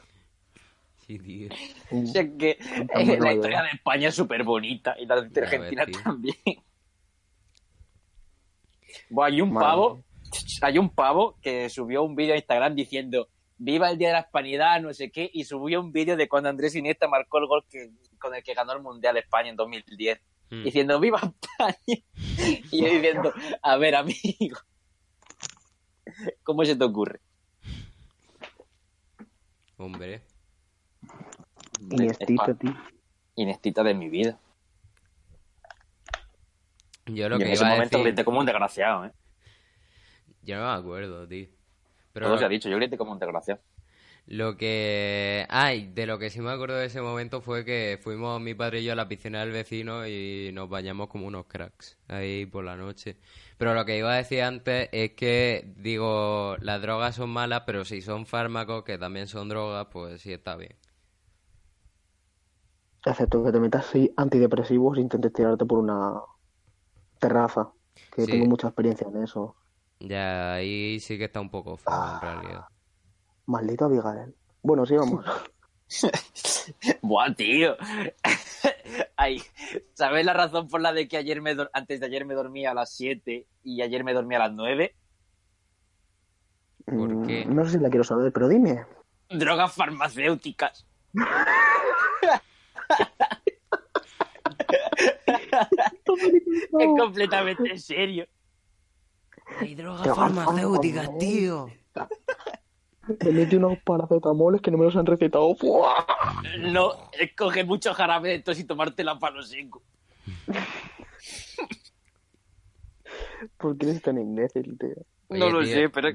Sí, 1.06 1.19
tío. 1.19 1.50
Si 1.89 2.17
es 2.17 2.30
que 2.38 2.50
eh, 2.52 2.60
la 2.93 3.02
historia 3.02 3.36
¿verdad? 3.41 3.63
de 3.63 3.69
España 3.76 4.08
es 4.10 4.15
súper 4.15 4.43
bonita 4.43 4.95
y 5.00 5.06
la 5.06 5.21
de 5.21 5.41
Argentina 5.41 5.86
tío. 5.86 6.02
también. 6.04 6.36
Buah, 9.10 9.28
hay 9.28 9.41
un 9.41 9.54
Madre 9.54 9.67
pavo, 9.67 10.04
hay 10.62 10.78
un 10.78 10.89
pavo 10.89 11.38
que 11.41 11.69
subió 11.69 12.04
un 12.04 12.15
vídeo 12.15 12.34
a 12.34 12.38
Instagram 12.38 12.76
diciendo 12.76 13.30
Viva 13.58 13.89
el 13.89 13.97
Día 13.97 14.10
de 14.10 14.13
la 14.15 14.19
Hispanidad, 14.21 14.82
no 14.82 14.93
sé 14.93 15.10
qué, 15.12 15.30
y 15.34 15.45
subió 15.45 15.80
un 15.82 15.91
vídeo 15.91 16.15
de 16.17 16.28
cuando 16.28 16.50
Andrés 16.50 16.76
Iniesta 16.76 17.08
marcó 17.08 17.38
el 17.39 17.47
gol 17.47 17.63
que, 17.69 17.89
con 18.19 18.36
el 18.36 18.43
que 18.43 18.54
ganó 18.54 18.73
el 18.73 18.82
Mundial 18.82 19.17
España 19.17 19.50
en 19.50 19.56
2010, 19.56 20.19
Mm. 20.50 20.63
diciendo 20.63 21.00
¡Viva 21.00 21.19
España! 21.19 22.02
Y 22.71 22.82
yo 22.82 22.89
diciendo, 22.89 23.34
a 23.62 23.78
ver, 23.78 23.95
amigo, 23.95 24.58
¿cómo 26.43 26.63
se 26.63 26.76
te 26.76 26.84
ocurre? 26.86 27.19
Hombre. 29.77 30.21
Iniestita, 31.91 32.43
Espa- 32.45 32.57
tío. 32.57 32.75
Iniestita 33.35 33.83
de 33.83 33.93
mi 33.93 34.09
vida. 34.09 34.39
Yo 37.05 37.29
lo 37.29 37.35
y 37.35 37.39
que 37.39 37.45
en 37.45 37.51
ese 37.51 37.63
iba 37.63 37.73
momento 37.73 37.97
decir... 37.97 38.07
grité 38.11 38.25
como 38.25 38.39
un 38.39 38.45
desgraciado, 38.45 39.05
¿eh? 39.05 39.11
Yo 40.41 40.57
no 40.57 40.65
me 40.73 40.79
acuerdo, 40.79 41.27
tío. 41.27 41.47
Pero 42.13 42.25
Todo 42.25 42.33
lo- 42.35 42.39
se 42.39 42.45
ha 42.45 42.49
dicho, 42.49 42.69
yo 42.69 42.77
grité 42.77 42.97
como 42.97 43.11
un 43.11 43.19
desgraciado. 43.19 43.61
Lo 44.27 44.57
que... 44.57 45.45
Ay, 45.49 45.87
de 45.93 46.05
lo 46.05 46.19
que 46.19 46.29
sí 46.29 46.41
me 46.41 46.51
acuerdo 46.51 46.75
de 46.75 46.87
ese 46.87 47.01
momento 47.01 47.41
fue 47.41 47.63
que 47.63 47.97
fuimos 48.01 48.41
mi 48.41 48.53
padre 48.53 48.81
y 48.81 48.83
yo 48.83 48.91
a 48.93 48.95
la 48.95 49.07
piscina 49.07 49.39
del 49.39 49.51
vecino 49.51 50.05
y 50.05 50.51
nos 50.53 50.69
bañamos 50.69 51.07
como 51.07 51.27
unos 51.27 51.45
cracks 51.47 51.97
ahí 52.09 52.45
por 52.45 52.65
la 52.65 52.75
noche. 52.75 53.17
Pero 53.57 53.73
lo 53.73 53.85
que 53.85 53.97
iba 53.97 54.13
a 54.13 54.17
decir 54.17 54.41
antes 54.41 54.89
es 54.91 55.11
que, 55.13 55.73
digo, 55.77 56.57
las 56.61 56.81
drogas 56.81 57.15
son 57.15 57.29
malas, 57.29 57.63
pero 57.65 57.85
si 57.85 58.01
son 58.01 58.25
fármacos 58.25 58.83
que 58.83 58.97
también 58.97 59.27
son 59.27 59.47
drogas, 59.49 59.87
pues 59.91 60.21
sí 60.21 60.33
está 60.33 60.55
bien. 60.57 60.75
Excepto 63.11 63.43
que 63.43 63.51
te 63.51 63.59
metas 63.59 63.87
sí, 63.87 64.13
antidepresivos 64.17 64.97
e 64.97 65.01
intentes 65.01 65.33
tirarte 65.33 65.65
por 65.65 65.79
una 65.79 66.21
terraza. 67.19 67.73
Que 68.11 68.27
Sí. 68.27 68.27
tengo 68.27 68.45
mucha 68.47 68.67
experiencia 68.67 69.07
en 69.07 69.23
eso. 69.23 69.55
Ya 69.99 70.53
ahí 70.55 70.99
sí 70.99 71.17
que 71.17 71.25
está 71.25 71.41
un 71.41 71.49
poco 71.49 71.77
feo 71.77 72.09
en 72.09 72.19
realidad. 72.21 72.65
Maldito 73.47 73.86
Abigail. 73.86 74.36
Bueno, 74.62 74.86
sí, 74.86 74.95
vamos. 74.95 75.25
Buah, 77.01 77.33
tío. 77.33 77.75
Ay, 79.17 79.41
¿sabes 79.93 80.25
la 80.25 80.33
razón 80.33 80.67
por 80.67 80.81
la 80.81 80.93
de 80.93 81.07
que 81.07 81.17
ayer 81.17 81.41
me 81.41 81.55
dor- 81.55 81.69
antes 81.73 81.99
de 81.99 82.05
ayer 82.05 82.25
me 82.25 82.33
dormía 82.36 82.71
a 82.71 82.73
las 82.73 82.93
7 82.95 83.47
y 83.63 83.81
ayer 83.81 84.03
me 84.03 84.13
dormía 84.13 84.38
a 84.38 84.47
las 84.47 84.53
9? 84.53 84.95
¿Por 86.86 86.95
Mm, 87.15 87.25
qué? 87.27 87.45
No 87.45 87.65
sé 87.65 87.71
si 87.71 87.79
la 87.79 87.89
quiero 87.89 88.03
saber, 88.03 88.31
pero 88.31 88.47
dime. 88.47 88.86
Drogas 89.29 89.73
farmacéuticas. 89.73 90.86
es 96.79 96.88
completamente 96.99 97.71
en 97.71 97.79
serio. 97.79 98.27
Hay 99.60 99.75
drogas 99.75 100.15
farmacéuticas. 100.15 101.17
tío. 101.17 101.67
Metí 103.31 103.55
unos 103.55 103.77
paracetamoles 103.79 104.61
que 104.61 104.71
no 104.71 104.77
me 104.77 104.85
los 104.85 104.95
han 104.95 105.05
recetado. 105.05 105.55
¡Fua! 105.55 106.05
No, 106.59 107.09
escoge 107.13 107.63
mucho 107.63 107.93
jarabe 107.93 108.29
de 108.29 108.39
tos 108.39 108.59
y 108.59 108.63
tomarte 108.65 109.03
la 109.03 109.17
palo 109.17 109.41
seco. 109.43 109.81
¿Por 113.57 113.77
qué 113.77 113.89
eres 113.89 114.01
tan 114.01 114.17
imbécil, 114.17 114.77
tío? 114.77 115.05
Oye, 115.29 115.39
no 115.39 115.49
lo 115.49 115.63
tío. 115.63 115.73
sé, 115.73 115.89
pero, 115.89 116.09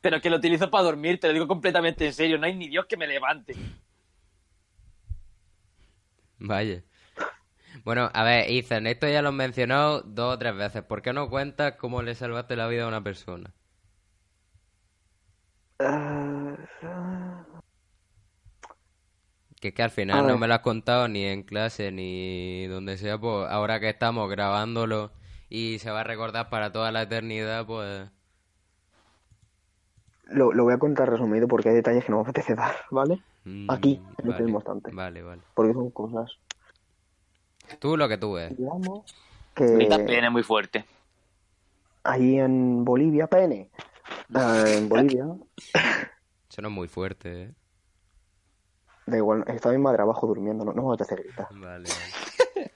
pero 0.00 0.20
que 0.20 0.30
lo 0.30 0.36
utilizo 0.36 0.70
para 0.70 0.84
dormir, 0.84 1.20
te 1.20 1.26
lo 1.26 1.32
digo 1.34 1.48
completamente 1.48 2.06
en 2.06 2.12
serio. 2.14 2.38
No 2.38 2.46
hay 2.46 2.54
ni 2.54 2.68
Dios 2.68 2.86
que 2.86 2.96
me 2.96 3.06
levante. 3.06 3.54
Vaya. 6.38 6.82
Bueno, 7.84 8.10
a 8.12 8.24
ver, 8.24 8.46
Ethan, 8.50 8.86
esto 8.86 9.08
ya 9.08 9.22
lo 9.22 9.28
has 9.28 9.34
mencionado 9.34 10.02
dos 10.02 10.34
o 10.34 10.38
tres 10.38 10.56
veces. 10.56 10.82
¿Por 10.82 11.02
qué 11.02 11.12
no 11.12 11.30
cuentas 11.30 11.76
cómo 11.76 12.02
le 12.02 12.14
salvaste 12.14 12.56
la 12.56 12.66
vida 12.68 12.84
a 12.84 12.88
una 12.88 13.02
persona? 13.02 13.52
Ah. 15.80 16.29
Que 19.60 19.68
es 19.68 19.74
que 19.74 19.82
al 19.82 19.90
final 19.90 20.26
no 20.26 20.38
me 20.38 20.48
lo 20.48 20.54
has 20.54 20.60
contado 20.60 21.06
ni 21.08 21.24
en 21.24 21.42
clase 21.42 21.92
ni 21.92 22.66
donde 22.66 22.96
sea, 22.96 23.18
pues 23.18 23.46
ahora 23.50 23.78
que 23.78 23.90
estamos 23.90 24.30
grabándolo 24.30 25.12
y 25.50 25.78
se 25.80 25.90
va 25.90 26.00
a 26.00 26.04
recordar 26.04 26.48
para 26.48 26.72
toda 26.72 26.90
la 26.92 27.02
eternidad, 27.02 27.66
pues... 27.66 28.08
Lo, 30.26 30.52
lo 30.52 30.64
voy 30.64 30.74
a 30.74 30.78
contar 30.78 31.10
resumido 31.10 31.48
porque 31.48 31.70
hay 31.70 31.74
detalles 31.74 32.04
que 32.04 32.12
no 32.12 32.18
me 32.18 32.22
apetece 32.22 32.54
dar, 32.54 32.74
¿vale? 32.90 33.20
mm, 33.44 33.70
Aquí, 33.70 34.00
en 34.18 34.30
este 34.30 34.30
vale, 34.30 34.44
mismo 34.44 34.58
instante. 34.58 34.90
Vale, 34.92 35.22
vale. 35.22 35.42
Porque 35.54 35.72
son 35.74 35.90
cosas. 35.90 36.30
Tú 37.80 37.96
lo 37.96 38.08
que 38.08 38.18
tú 38.18 38.34
ves. 38.34 38.56
Digamos 38.56 39.04
Grita 39.56 39.98
que 39.98 40.04
pene 40.04 40.30
muy 40.30 40.42
fuerte. 40.42 40.84
ahí 42.04 42.38
en 42.38 42.84
Bolivia, 42.84 43.26
pene. 43.26 43.70
Ah, 44.34 44.64
en 44.66 44.88
Bolivia, 44.88 45.26
Es 46.68 46.74
muy 46.74 46.88
fuerte, 46.88 47.42
¿eh? 47.44 47.54
da 49.06 49.16
igual, 49.16 49.44
estaba 49.48 49.74
mi 49.74 49.82
madre 49.82 50.02
abajo 50.02 50.26
durmiendo, 50.26 50.64
no, 50.64 50.72
no 50.72 50.82
me 50.88 50.94
apetece 50.94 51.16
gritar. 51.22 51.48
Vale, 51.50 51.88
vale. 52.54 52.70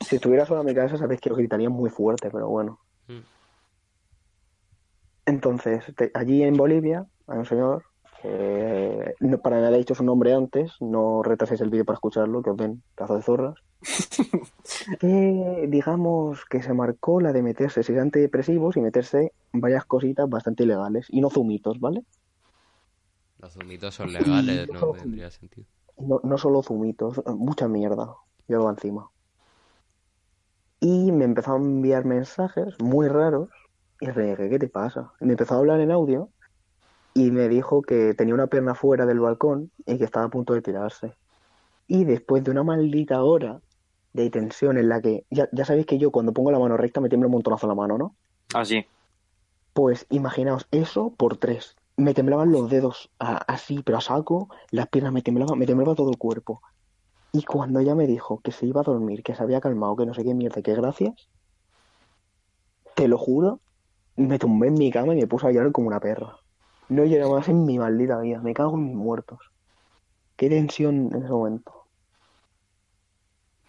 Si 0.00 0.16
estuviera 0.16 0.46
sola 0.46 0.60
en 0.60 0.66
mi 0.66 0.74
casa, 0.74 0.96
sabéis 0.96 1.20
que 1.20 1.30
lo 1.30 1.36
gritaría 1.36 1.68
muy 1.68 1.90
fuerte, 1.90 2.30
pero 2.30 2.48
bueno. 2.48 2.78
Mm. 3.08 3.20
Entonces, 5.26 5.84
te- 5.96 6.10
allí 6.14 6.42
en 6.42 6.56
Bolivia 6.56 7.06
hay 7.26 7.38
un 7.38 7.46
señor 7.46 7.84
que 8.22 9.14
no, 9.20 9.38
para 9.38 9.60
nada 9.60 9.74
he 9.74 9.78
dicho 9.80 9.94
su 9.94 10.04
nombre 10.04 10.32
antes, 10.32 10.72
no 10.80 11.22
retraséis 11.22 11.60
el 11.60 11.70
vídeo 11.70 11.84
para 11.84 11.94
escucharlo, 11.96 12.42
que 12.42 12.50
os 12.50 12.56
den 12.56 12.82
cazo 12.94 13.16
de 13.16 13.22
zorras. 13.22 13.54
que 15.00 15.66
digamos 15.68 16.44
que 16.46 16.62
se 16.62 16.72
marcó 16.72 17.20
la 17.20 17.32
de 17.32 17.42
meterse 17.42 17.82
seis 17.82 17.98
antidepresivos 17.98 18.76
y 18.76 18.80
meterse 18.80 19.32
varias 19.52 19.84
cositas 19.84 20.28
bastante 20.28 20.62
ilegales 20.62 21.06
y 21.08 21.20
no 21.20 21.30
zumitos, 21.30 21.80
¿vale? 21.80 22.02
Los 23.46 23.52
zumitos 23.54 23.94
son 23.94 24.12
legales, 24.12 24.68
no 24.68 24.92
tendría 24.92 25.30
sentido. 25.30 25.68
No, 25.98 26.20
no 26.24 26.36
solo 26.36 26.64
zumitos, 26.64 27.22
mucha 27.26 27.68
mierda 27.68 28.12
llevaba 28.48 28.70
encima. 28.70 29.08
Y 30.80 31.12
me 31.12 31.24
empezó 31.24 31.52
a 31.52 31.56
enviar 31.56 32.04
mensajes 32.04 32.74
muy 32.80 33.06
raros 33.06 33.48
y 34.00 34.06
le 34.06 34.30
dije, 34.30 34.50
¿qué 34.50 34.58
te 34.58 34.68
pasa? 34.68 35.12
Y 35.20 35.26
me 35.26 35.34
empezó 35.34 35.54
a 35.54 35.58
hablar 35.58 35.80
en 35.80 35.92
audio 35.92 36.28
y 37.14 37.30
me 37.30 37.48
dijo 37.48 37.82
que 37.82 38.14
tenía 38.14 38.34
una 38.34 38.48
pierna 38.48 38.74
fuera 38.74 39.06
del 39.06 39.20
balcón 39.20 39.70
y 39.86 39.96
que 39.96 40.04
estaba 40.04 40.26
a 40.26 40.30
punto 40.30 40.52
de 40.52 40.62
tirarse. 40.62 41.14
Y 41.86 42.04
después 42.04 42.42
de 42.42 42.50
una 42.50 42.64
maldita 42.64 43.22
hora 43.22 43.60
de 44.12 44.28
tensión 44.28 44.76
en 44.76 44.88
la 44.88 45.00
que, 45.00 45.24
ya, 45.30 45.48
ya 45.52 45.64
sabéis 45.64 45.86
que 45.86 45.98
yo 45.98 46.10
cuando 46.10 46.32
pongo 46.32 46.50
la 46.50 46.58
mano 46.58 46.76
recta 46.76 47.00
me 47.00 47.08
tiembla 47.08 47.28
un 47.28 47.34
montonazo 47.34 47.68
la 47.68 47.76
mano, 47.76 47.96
¿no? 47.96 48.16
Así. 48.54 48.84
Pues 49.72 50.04
imaginaos 50.10 50.66
eso 50.72 51.14
por 51.16 51.36
tres. 51.36 51.76
Me 51.98 52.14
temblaban 52.14 52.52
los 52.52 52.70
dedos 52.70 53.10
a- 53.18 53.36
así, 53.52 53.82
pero 53.82 53.98
a 53.98 54.00
saco, 54.00 54.48
las 54.70 54.88
piernas 54.88 55.12
me 55.12 55.20
temblaban, 55.22 55.58
me 55.58 55.66
temblaba 55.66 55.94
todo 55.94 56.10
el 56.10 56.16
cuerpo. 56.18 56.62
Y 57.32 57.44
cuando 57.44 57.80
ella 57.80 57.94
me 57.94 58.06
dijo 58.06 58.40
que 58.40 58.52
se 58.52 58.66
iba 58.66 58.80
a 58.82 58.84
dormir, 58.84 59.22
que 59.22 59.34
se 59.34 59.42
había 59.42 59.60
calmado, 59.60 59.96
que 59.96 60.06
no 60.06 60.14
sé 60.14 60.24
qué 60.24 60.34
mierda, 60.34 60.62
que 60.62 60.74
gracias, 60.74 61.30
te 62.96 63.06
lo 63.08 63.16
juro, 63.18 63.60
me 64.16 64.38
tumbé 64.38 64.68
en 64.68 64.74
mi 64.74 64.90
cama 64.90 65.14
y 65.14 65.18
me 65.20 65.26
puse 65.28 65.46
a 65.48 65.52
llorar 65.52 65.72
como 65.72 65.88
una 65.88 66.00
perra. 66.00 66.38
No 66.88 67.04
lloré 67.04 67.26
más 67.26 67.48
en 67.48 67.64
mi 67.66 67.78
maldita 67.78 68.20
vida, 68.20 68.40
me 68.40 68.54
cago 68.54 68.76
en 68.76 68.86
mis 68.86 68.96
muertos. 68.96 69.40
Qué 70.36 70.48
tensión 70.48 71.10
en 71.14 71.22
ese 71.22 71.30
momento. 71.30 71.72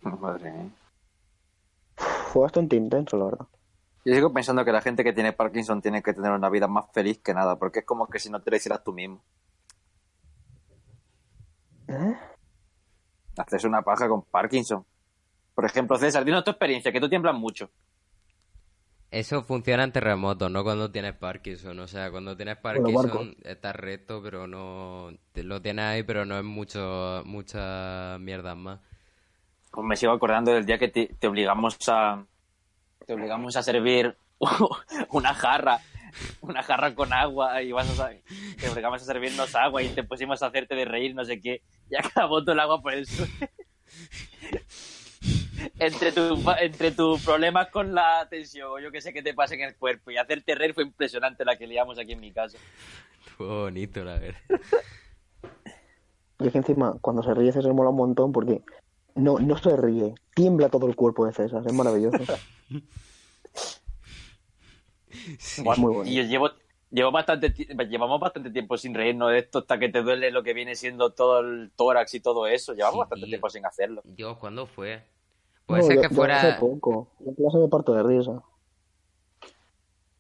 Madre 0.02 0.52
mía. 0.52 0.72
Fue 1.96 2.42
bastante 2.42 2.76
intenso, 2.76 3.18
la 3.18 3.26
verdad. 3.26 3.48
Yo 4.08 4.14
sigo 4.14 4.32
pensando 4.32 4.64
que 4.64 4.72
la 4.72 4.80
gente 4.80 5.04
que 5.04 5.12
tiene 5.12 5.34
Parkinson 5.34 5.82
tiene 5.82 6.02
que 6.02 6.14
tener 6.14 6.32
una 6.32 6.50
vida 6.50 6.70
más 6.70 6.86
feliz 6.94 7.20
que 7.20 7.34
nada, 7.34 7.60
porque 7.60 7.80
es 7.80 7.86
como 7.86 8.08
que 8.08 8.20
si 8.20 8.30
no 8.30 8.42
te 8.42 8.50
lo 8.50 8.56
hicieras 8.56 8.82
tú 8.82 8.94
mismo. 8.94 9.22
¿Eh? 11.90 12.16
Haces 13.38 13.66
una 13.66 13.82
paja 13.82 14.08
con 14.08 14.22
Parkinson. 14.22 14.86
Por 15.54 15.66
ejemplo, 15.66 15.98
César, 15.98 16.24
dinos 16.24 16.46
tu 16.46 16.52
experiencia, 16.52 16.94
que 16.94 17.02
tú 17.02 17.10
tiemblas 17.10 17.36
mucho. 17.36 17.70
Eso 19.12 19.44
funciona 19.44 19.84
en 19.84 19.92
terremotos, 19.92 20.50
no 20.50 20.64
cuando 20.64 20.90
tienes 20.90 21.14
Parkinson. 21.14 21.78
O 21.78 21.88
sea, 21.90 22.10
cuando 22.10 22.38
tienes. 22.38 22.56
Parkinson 22.60 23.36
estás 23.44 23.76
recto, 23.76 24.24
pero 24.24 24.48
no... 24.48 25.12
Lo 25.34 25.62
tienes 25.62 25.84
ahí, 25.84 26.04
pero 26.04 26.24
no 26.24 26.38
es 26.38 26.46
mucho, 26.46 27.24
muchas 27.26 28.18
mierdas 28.22 28.56
más. 28.56 28.80
Pues 29.70 29.86
me 29.86 29.98
sigo 29.98 30.14
acordando 30.14 30.54
del 30.54 30.66
día 30.66 30.78
que 30.78 30.88
te, 30.88 31.08
te 31.08 31.28
obligamos 31.28 31.78
a 31.90 32.26
te 33.06 33.14
obligamos 33.14 33.56
a 33.56 33.64
servir 33.64 34.18
una 35.10 35.34
jarra, 35.34 35.80
una 36.42 36.64
jarra 36.64 36.94
con 36.96 37.14
agua 37.14 37.62
y 37.62 37.72
vas 37.72 38.00
a 38.00 38.10
te 38.10 38.70
obligamos 38.70 39.02
a 39.02 39.06
servirnos 39.06 39.56
agua 39.56 39.84
y 39.84 39.90
te 39.90 40.04
pusimos 40.04 40.42
a 40.44 40.48
hacerte 40.48 40.76
de 40.76 40.86
reír, 40.86 41.16
no 41.16 41.26
sé 41.26 41.40
qué, 41.40 41.62
y 41.90 41.96
acabó 41.96 42.42
todo 42.42 42.54
el 42.54 42.60
agua 42.60 42.82
por 42.82 42.94
el 42.94 43.06
suelo. 43.06 43.32
entre 45.80 46.12
tu 46.12 46.44
entre 46.60 46.92
tus 46.92 47.24
problemas 47.24 47.70
con 47.70 47.96
la 47.96 48.28
tensión 48.30 48.70
o 48.70 48.80
yo 48.80 48.92
que 48.92 49.02
sé 49.02 49.14
qué 49.14 49.22
te 49.22 49.34
pasa 49.34 49.56
en 49.56 49.62
el 49.62 49.76
cuerpo 49.76 50.12
y 50.12 50.18
hacerte 50.18 50.56
reír 50.56 50.74
fue 50.74 50.84
impresionante 50.84 51.46
la 51.46 51.58
que 51.58 51.68
liamos 51.68 51.98
aquí 52.00 52.14
en 52.14 52.20
mi 52.20 52.32
casa. 52.32 52.58
Fue 53.38 53.48
bonito, 53.48 54.04
la 54.04 54.20
verdad. 54.20 54.40
Y 56.40 56.46
es 56.46 56.52
que 56.52 56.60
encima, 56.60 56.96
cuando 57.02 57.24
se 57.24 57.34
ríe 57.34 57.52
César 57.52 57.74
mola 57.74 57.90
un 57.90 57.96
montón 57.96 58.32
porque 58.32 58.62
no, 59.18 59.40
no 59.40 59.58
se 59.58 59.76
ríe, 59.76 60.16
tiembla 60.36 60.70
todo 60.70 60.88
el 60.88 60.96
cuerpo 60.96 61.26
de 61.26 61.34
César, 61.34 61.64
es 61.66 61.74
maravilloso. 61.74 62.18
Buah, 65.64 65.76
muy 65.78 65.94
bonito. 65.94 66.10
Y 66.12 66.16
yo 66.18 66.24
llevo, 66.24 66.50
llevo 66.92 67.12
bastante, 67.12 67.50
llevamos 67.90 68.20
bastante 68.20 68.52
tiempo 68.52 68.78
sin 68.78 68.94
reírnos 68.94 69.32
de 69.32 69.40
esto 69.40 69.60
hasta 69.60 69.80
que 69.80 69.90
te 69.90 70.02
duele 70.02 70.32
lo 70.32 70.44
que 70.44 70.54
viene 70.54 70.76
siendo 70.76 71.12
todo 71.12 71.40
el 71.40 71.72
tórax 71.76 72.14
y 72.16 72.20
todo 72.20 72.48
eso. 72.48 72.74
Llevamos 72.74 72.96
Sí, 72.96 73.00
bastante 73.00 73.26
tío. 73.26 73.32
tiempo 73.32 73.50
sin 73.50 73.66
hacerlo. 73.66 74.02
Dios, 74.06 74.38
¿cuándo 74.38 74.66
fue? 74.68 75.04
Puede 75.66 75.82
No, 75.82 75.88
ser 75.88 75.96
yo- 75.96 76.02
que 76.02 76.10
fuera... 76.10 76.38
Hace 76.38 76.60
poco. 76.60 77.08
En 77.26 77.36
clase 77.36 77.58
me 77.58 77.68
parto 77.68 77.94
de 77.94 78.04
risa. 78.04 78.42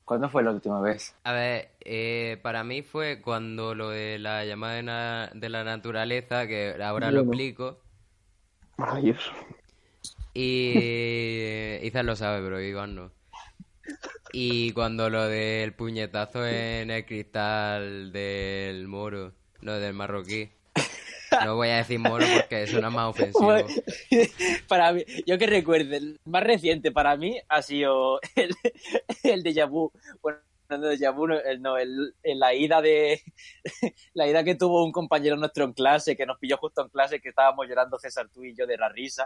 ¿Cuándo 0.05 0.29
fue 0.29 0.41
la 0.41 0.51
última 0.51 0.79
vez? 0.79 1.13
A 1.25 1.33
ver, 1.33 1.71
eh, 1.81 2.37
para 2.41 2.63
mí 2.63 2.81
fue 2.81 3.21
cuando 3.21 3.75
lo 3.75 3.89
de 3.89 4.17
la 4.19 4.45
llamada 4.45 4.75
de, 4.75 4.83
na- 4.83 5.31
de 5.33 5.49
la 5.49 5.65
naturaleza, 5.65 6.47
que 6.47 6.75
ahora 6.81 7.11
lo 7.11 7.25
Bueno. 7.25 7.31
explico, 7.33 7.77
Maravilloso. 8.77 9.31
y 10.33 11.79
Izan 11.83 12.05
lo 12.05 12.15
sabe, 12.15 12.41
pero 12.41 12.61
Iván 12.61 12.95
no. 12.95 13.11
Y 14.33 14.71
cuando 14.73 15.09
lo 15.09 15.27
del 15.27 15.73
puñetazo 15.73 16.45
en 16.45 16.91
el 16.91 17.05
cristal 17.05 18.11
del 18.11 18.87
moro, 18.87 19.33
no 19.61 19.73
del 19.73 19.93
marroquí. 19.93 20.51
No 21.43 21.55
voy 21.55 21.69
a 21.69 21.77
decir 21.77 21.99
moro 21.99 22.25
porque 22.35 22.67
suena 22.67 22.89
más 22.89 23.09
ofensivo. 23.09 23.53
para 24.67 24.93
mí, 24.93 25.03
yo 25.25 25.37
que 25.37 25.47
recuerde, 25.47 25.97
el 25.97 26.19
más 26.25 26.43
reciente 26.43 26.91
para 26.91 27.15
mí 27.17 27.37
ha 27.47 27.61
sido 27.61 28.19
el, 28.35 28.55
el 29.23 29.43
de 29.43 29.65
vu. 29.65 29.91
Bueno, 30.21 30.39
déjà 30.69 31.11
vu, 31.11 31.27
no, 31.27 31.39
el, 31.39 31.61
no, 31.61 31.77
el- 31.77 32.13
el- 32.23 32.39
la 32.39 32.53
ida 32.53 32.81
de 32.81 33.21
la 34.13 34.27
ida 34.27 34.43
que 34.43 34.55
tuvo 34.55 34.83
un 34.85 34.91
compañero 34.91 35.35
nuestro 35.37 35.63
en 35.65 35.73
clase, 35.73 36.15
que 36.17 36.25
nos 36.25 36.37
pilló 36.37 36.57
justo 36.57 36.81
en 36.81 36.89
clase, 36.89 37.19
que 37.21 37.29
estábamos 37.29 37.67
llorando 37.67 37.97
César 37.99 38.27
tú 38.33 38.43
y 38.43 38.55
yo 38.55 38.67
de 38.67 38.77
la 38.77 38.89
risa. 38.89 39.25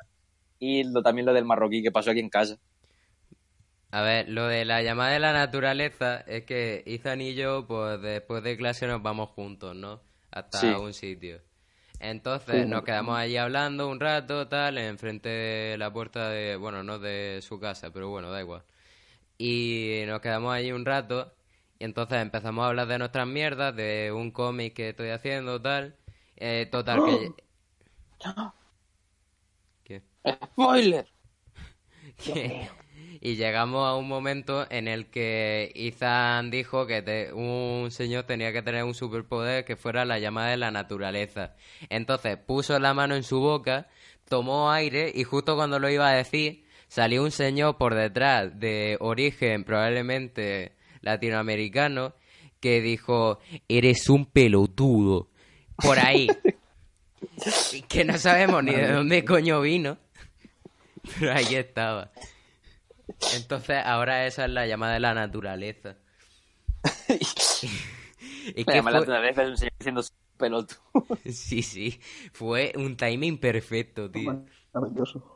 Y 0.59 0.83
lo, 0.83 1.01
también 1.01 1.25
lo 1.25 1.33
del 1.33 1.45
marroquí 1.45 1.81
que 1.81 1.91
pasó 1.91 2.11
aquí 2.11 2.19
en 2.19 2.29
casa. 2.29 2.57
A 3.91 4.01
ver, 4.03 4.29
lo 4.29 4.47
de 4.47 4.63
la 4.63 4.81
llamada 4.81 5.11
de 5.11 5.19
la 5.19 5.33
naturaleza 5.33 6.21
es 6.21 6.43
que 6.45 6.83
Ethan 6.85 7.19
y 7.21 7.33
yo, 7.33 7.65
pues 7.67 8.01
después 8.01 8.41
de 8.43 8.55
clase 8.55 8.87
nos 8.87 9.01
vamos 9.03 9.29
juntos, 9.31 9.75
¿no? 9.75 10.01
Hasta 10.31 10.59
Sí. 10.59 10.67
un 10.67 10.93
sitio. 10.93 11.41
Entonces 11.99 12.63
Sí. 12.63 12.67
nos 12.69 12.83
quedamos 12.83 13.17
allí 13.17 13.37
hablando 13.37 13.89
un 13.89 13.99
rato, 13.99 14.47
tal, 14.47 14.77
enfrente 14.77 15.29
de 15.29 15.77
la 15.77 15.91
puerta 15.91 16.29
de, 16.29 16.55
bueno, 16.55 16.83
no 16.83 16.99
de 16.99 17.39
su 17.41 17.59
casa, 17.59 17.91
pero 17.91 18.09
bueno, 18.09 18.31
da 18.31 18.39
igual. 18.41 18.63
Y 19.41 20.03
nos 20.07 20.21
quedamos 20.21 20.53
allí 20.53 20.71
un 20.71 20.85
rato 20.85 21.33
y 21.79 21.85
entonces 21.85 22.19
empezamos 22.21 22.63
a 22.63 22.67
hablar 22.69 22.87
de 22.87 22.99
nuestras 22.99 23.27
mierdas, 23.27 23.75
de 23.75 24.11
un 24.13 24.31
cómic 24.31 24.73
que 24.75 24.89
estoy 24.89 25.09
haciendo, 25.09 25.61
tal. 25.61 25.95
Eh, 26.37 26.67
total, 26.71 27.03
que... 27.03 27.35
¿Qué? 29.83 30.01
¡Spoiler! 30.25 31.05
y 33.21 33.35
llegamos 33.35 33.87
a 33.87 33.95
un 33.95 34.07
momento 34.07 34.65
en 34.69 34.87
el 34.87 35.07
que 35.09 35.71
Ethan 35.75 36.51
dijo 36.51 36.87
que 36.87 37.01
te- 37.01 37.33
un 37.33 37.91
señor 37.91 38.23
tenía 38.25 38.51
que 38.53 38.61
tener 38.61 38.83
un 38.83 38.93
superpoder 38.95 39.65
que 39.65 39.75
fuera 39.75 40.05
la 40.05 40.19
llamada 40.19 40.49
de 40.51 40.57
la 40.57 40.71
naturaleza. 40.71 41.55
Entonces 41.89 42.37
puso 42.37 42.77
la 42.79 42.93
mano 42.93 43.15
en 43.15 43.23
su 43.23 43.39
boca, 43.39 43.87
tomó 44.27 44.71
aire 44.71 45.11
y 45.13 45.23
justo 45.23 45.55
cuando 45.55 45.79
lo 45.79 45.89
iba 45.89 46.07
a 46.09 46.13
decir 46.13 46.65
salió 46.91 47.23
un 47.23 47.31
señor 47.31 47.77
por 47.77 47.95
detrás 47.95 48.59
de 48.59 48.97
origen 48.99 49.63
probablemente 49.63 50.75
latinoamericano 50.99 52.13
que 52.59 52.81
dijo, 52.81 53.39
eres 53.69 54.09
un 54.09 54.25
pelotudo. 54.25 55.29
Por 55.77 55.97
ahí. 55.99 56.27
que 57.87 58.03
no 58.03 58.17
sabemos 58.17 58.61
ni 58.65 58.73
de 58.73 58.91
dónde 58.91 59.23
coño 59.23 59.61
vino. 59.61 59.99
Pero 61.17 61.31
ahí 61.31 61.55
estaba. 61.55 62.11
Entonces, 63.35 63.77
ahora 63.85 64.27
esa 64.27 64.43
es 64.43 64.51
la 64.51 64.67
llamada 64.67 64.95
de 64.95 64.99
la 64.99 65.13
naturaleza. 65.13 65.95
y 68.53 68.65
que 68.65 68.71
Además, 68.71 68.93
la 68.93 68.99
fue- 68.99 69.07
otra 69.07 69.19
vez 69.21 69.37
un 69.37 69.57
señor 69.57 69.73
diciendo 69.79 70.03
pelotudo. 70.35 70.81
Sí, 71.31 71.63
sí. 71.63 72.01
Fue 72.33 72.73
un 72.75 72.97
timing 72.97 73.37
perfecto, 73.37 74.11
tío. 74.11 74.43
Maravilloso. 74.73 75.30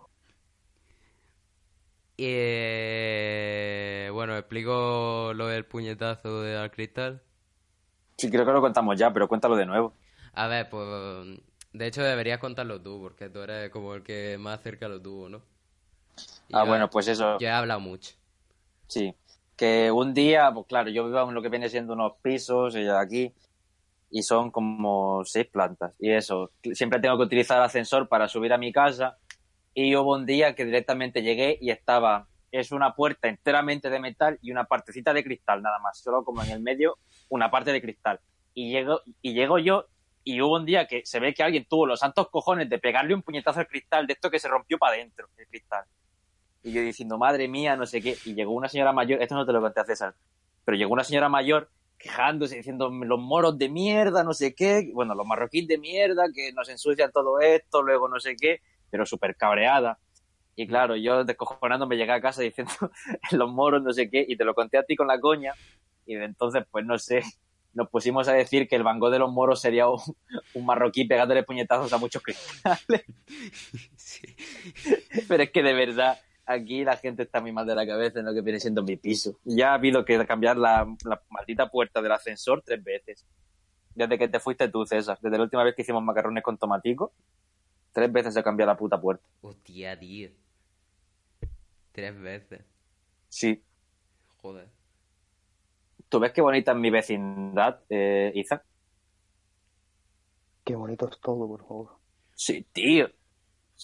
Eh, 2.17 4.10
bueno, 4.13 4.38
explico 4.38 5.34
lo 5.36 5.47
del 5.47 5.65
puñetazo 5.65 6.41
de 6.41 6.58
al 6.58 6.71
cristal. 6.71 7.21
Sí, 8.17 8.30
creo 8.32 8.45
que 8.45 8.51
lo 8.51 8.62
contamos 8.62 8.97
ya, 8.97 9.12
pero 9.13 9.28
cuéntalo 9.28 9.56
de 9.56 9.65
nuevo. 9.65 9.93
A 10.34 10.47
ver, 10.47 10.69
pues. 10.69 11.39
De 11.73 11.88
hecho, 11.88 12.01
deberías 12.04 12.39
contarlo 12.39 12.82
tú, 12.82 13.01
porque 13.01 13.30
tú 13.30 13.39
eres 13.41 13.69
como 13.69 13.93
el 13.95 14.04
que 14.04 14.38
más 14.39 14.62
cerca 14.62 14.88
lo 14.88 15.01
tuvo, 15.01 15.28
¿no? 15.30 15.41
Y 16.47 16.54
Ah, 16.54 16.62
yo- 16.63 16.67
bueno, 16.67 16.89
pues 16.89 17.08
eso. 17.08 17.38
Yo 17.39 17.47
he 17.47 17.51
hablado 17.51 17.80
mucho. 17.80 18.13
Sí, 18.88 19.15
que 19.56 19.91
un 19.91 20.13
día, 20.13 20.51
pues 20.54 20.67
claro, 20.67 20.89
yo 20.89 21.06
vivo 21.06 21.28
en 21.28 21.34
lo 21.36 21.41
que 21.41 21.49
viene 21.49 21.69
siendo 21.69 21.93
unos 21.93 22.13
pisos 22.21 22.75
y 22.75 22.88
aquí, 22.88 23.34
y 24.12 24.23
son 24.23 24.51
como 24.51 25.23
seis 25.25 25.47
plantas. 25.47 25.93
Y 25.99 26.12
eso, 26.12 26.51
siempre 26.73 26.99
tengo 26.99 27.17
que 27.17 27.23
utilizar 27.25 27.62
ascensor 27.62 28.08
para 28.10 28.28
subir 28.28 28.54
a 28.54 28.58
mi 28.58 28.71
casa. 28.71 29.17
Y 29.78 29.94
hubo 29.98 30.16
un 30.16 30.26
día 30.26 30.56
que 30.56 30.64
directamente 30.64 31.22
llegué 31.22 31.58
y 31.62 31.70
estaba, 31.70 32.30
es 32.50 32.72
una 32.72 32.96
puerta 32.96 33.28
enteramente 33.28 33.90
de 33.90 34.00
metal 34.00 34.40
y 34.42 34.52
una 34.52 34.64
partecita 34.64 35.14
de 35.14 35.22
cristal, 35.22 35.62
nada 35.62 35.80
más, 35.80 36.00
solo 36.00 36.24
como 36.24 36.42
en 36.42 36.50
el 36.50 36.62
medio, 36.62 36.98
una 37.28 37.52
parte 37.52 37.74
de 37.74 37.82
cristal. 37.82 38.22
Y 38.54 38.72
llego, 38.72 39.02
y 39.22 39.34
llego 39.34 39.60
yo 39.60 39.86
y 40.24 40.42
hubo 40.42 40.56
un 40.56 40.66
día 40.66 40.88
que 40.88 41.06
se 41.06 41.20
ve 41.20 41.34
que 41.34 41.44
alguien 41.44 41.66
tuvo 41.66 41.86
los 41.86 42.00
santos 42.00 42.30
cojones 42.30 42.70
de 42.70 42.80
pegarle 42.80 43.14
un 43.14 43.22
puñetazo 43.22 43.60
al 43.60 43.68
cristal 43.68 44.08
de 44.08 44.14
esto 44.14 44.32
que 44.32 44.40
se 44.40 44.48
rompió 44.48 44.78
para 44.78 44.96
adentro, 44.96 45.28
el 45.36 45.46
cristal. 45.46 45.84
Y 46.64 46.72
yo 46.72 46.82
diciendo, 46.82 47.18
madre 47.18 47.50
mía, 47.50 47.76
no 47.76 47.86
sé 47.86 48.02
qué. 48.02 48.18
Y 48.24 48.34
llegó 48.34 48.54
una 48.54 48.70
señora 48.70 48.94
mayor, 48.94 49.22
esto 49.22 49.36
no 49.36 49.46
te 49.46 49.52
lo 49.52 49.60
conté 49.60 49.82
a 49.82 49.86
César, 49.86 50.16
pero 50.64 50.78
llegó 50.78 50.94
una 50.94 51.04
señora 51.04 51.28
mayor 51.28 51.70
quejándose, 51.98 52.56
diciendo, 52.56 52.90
los 52.90 53.20
moros 53.20 53.58
de 53.58 53.68
mierda, 53.68 54.24
no 54.24 54.34
sé 54.34 54.56
qué, 54.56 54.90
bueno, 54.94 55.16
los 55.16 55.28
marroquíes 55.28 55.68
de 55.68 55.78
mierda, 55.78 56.24
que 56.34 56.54
nos 56.54 56.70
ensucian 56.70 57.12
todo 57.12 57.40
esto, 57.42 57.82
luego 57.82 58.08
no 58.08 58.20
sé 58.20 58.36
qué, 58.36 58.62
pero 58.95 59.05
súper 59.05 59.36
cabreada. 59.36 59.99
Y 60.55 60.67
claro, 60.67 60.95
yo 60.95 61.25
descojonando 61.25 61.86
me 61.86 61.97
llegué 61.97 62.13
a 62.13 62.21
casa 62.21 62.41
diciendo, 62.41 62.71
los 63.31 63.51
moros, 63.51 63.84
no 63.84 63.91
sé 63.91 64.10
qué, 64.10 64.25
y 64.25 64.38
te 64.38 64.45
lo 64.45 64.55
conté 64.55 64.77
a 64.77 64.84
ti 64.84 64.95
con 64.95 65.08
la 65.08 65.19
coña, 65.19 65.51
y 66.05 66.15
entonces, 66.15 66.63
pues 66.71 66.86
no 66.86 66.97
sé, 66.97 67.23
nos 67.73 67.89
pusimos 67.89 68.29
a 68.29 68.31
decir 68.31 68.69
que 68.69 68.77
el 68.77 68.84
Van 68.84 68.99
Gogh 68.99 69.12
de 69.12 69.19
los 69.19 69.34
moros 69.34 69.60
sería 69.60 69.89
un, 69.89 69.99
un 70.53 70.65
marroquí 70.65 71.03
pegándole 71.03 71.43
puñetazos 71.43 71.91
a 71.91 71.97
muchos 71.97 72.23
cristales. 72.23 73.03
Sí. 73.97 74.21
Pero 75.27 75.43
es 75.43 75.51
que 75.51 75.63
de 75.63 75.73
verdad, 75.73 76.17
aquí 76.45 76.86
la 76.86 76.95
gente 76.95 77.23
está 77.23 77.41
muy 77.41 77.51
mal 77.51 77.65
de 77.65 77.75
la 77.75 77.86
cabeza 77.86 78.19
en 78.19 78.25
lo 78.25 78.34
que 78.34 78.41
viene 78.41 78.62
siendo 78.62 78.84
mi 78.84 78.95
piso. 78.95 79.39
Ya 79.43 79.71
ha 79.71 79.73
habido 79.73 80.05
que 80.05 80.25
cambiar 80.25 80.55
la, 80.55 80.88
la 81.03 81.21
maldita 81.29 81.69
puerta 81.69 82.01
del 82.01 82.12
ascensor 82.13 82.62
tres 82.63 82.81
veces. 82.81 83.25
Desde 83.95 84.17
que 84.17 84.27
te 84.27 84.39
fuiste 84.39 84.69
tú, 84.69 84.86
César. 84.86 85.17
Desde 85.21 85.38
la 85.38 85.43
última 85.43 85.63
vez 85.63 85.75
que 85.75 85.81
hicimos 85.81 86.03
macarrones 86.03 86.43
con 86.43 86.58
tomatico. 86.58 87.13
Tres 87.95 88.12
veces 88.12 88.34
se 88.34 88.43
cambió 88.43 88.65
la 88.65 88.75
puta 88.75 88.99
puerta. 88.99 89.23
Hostia, 89.41 89.97
tío. 89.97 90.29
Tres 91.93 92.19
veces. 92.19 92.62
Sí. 93.29 93.63
Joder. 94.41 94.67
¿Tú 96.10 96.19
ves 96.19 96.34
qué 96.34 96.41
bonita 96.41 96.73
es 96.73 96.77
mi 96.77 96.89
vecindad, 96.89 97.79
eh, 97.89 98.34
Izan? 98.36 98.62
Qué 100.65 100.75
bonito 100.75 101.08
es 101.10 101.17
todo, 101.21 101.47
por 101.47 101.62
favor. 101.65 101.97
Sí, 102.36 102.65
tío. 102.73 103.10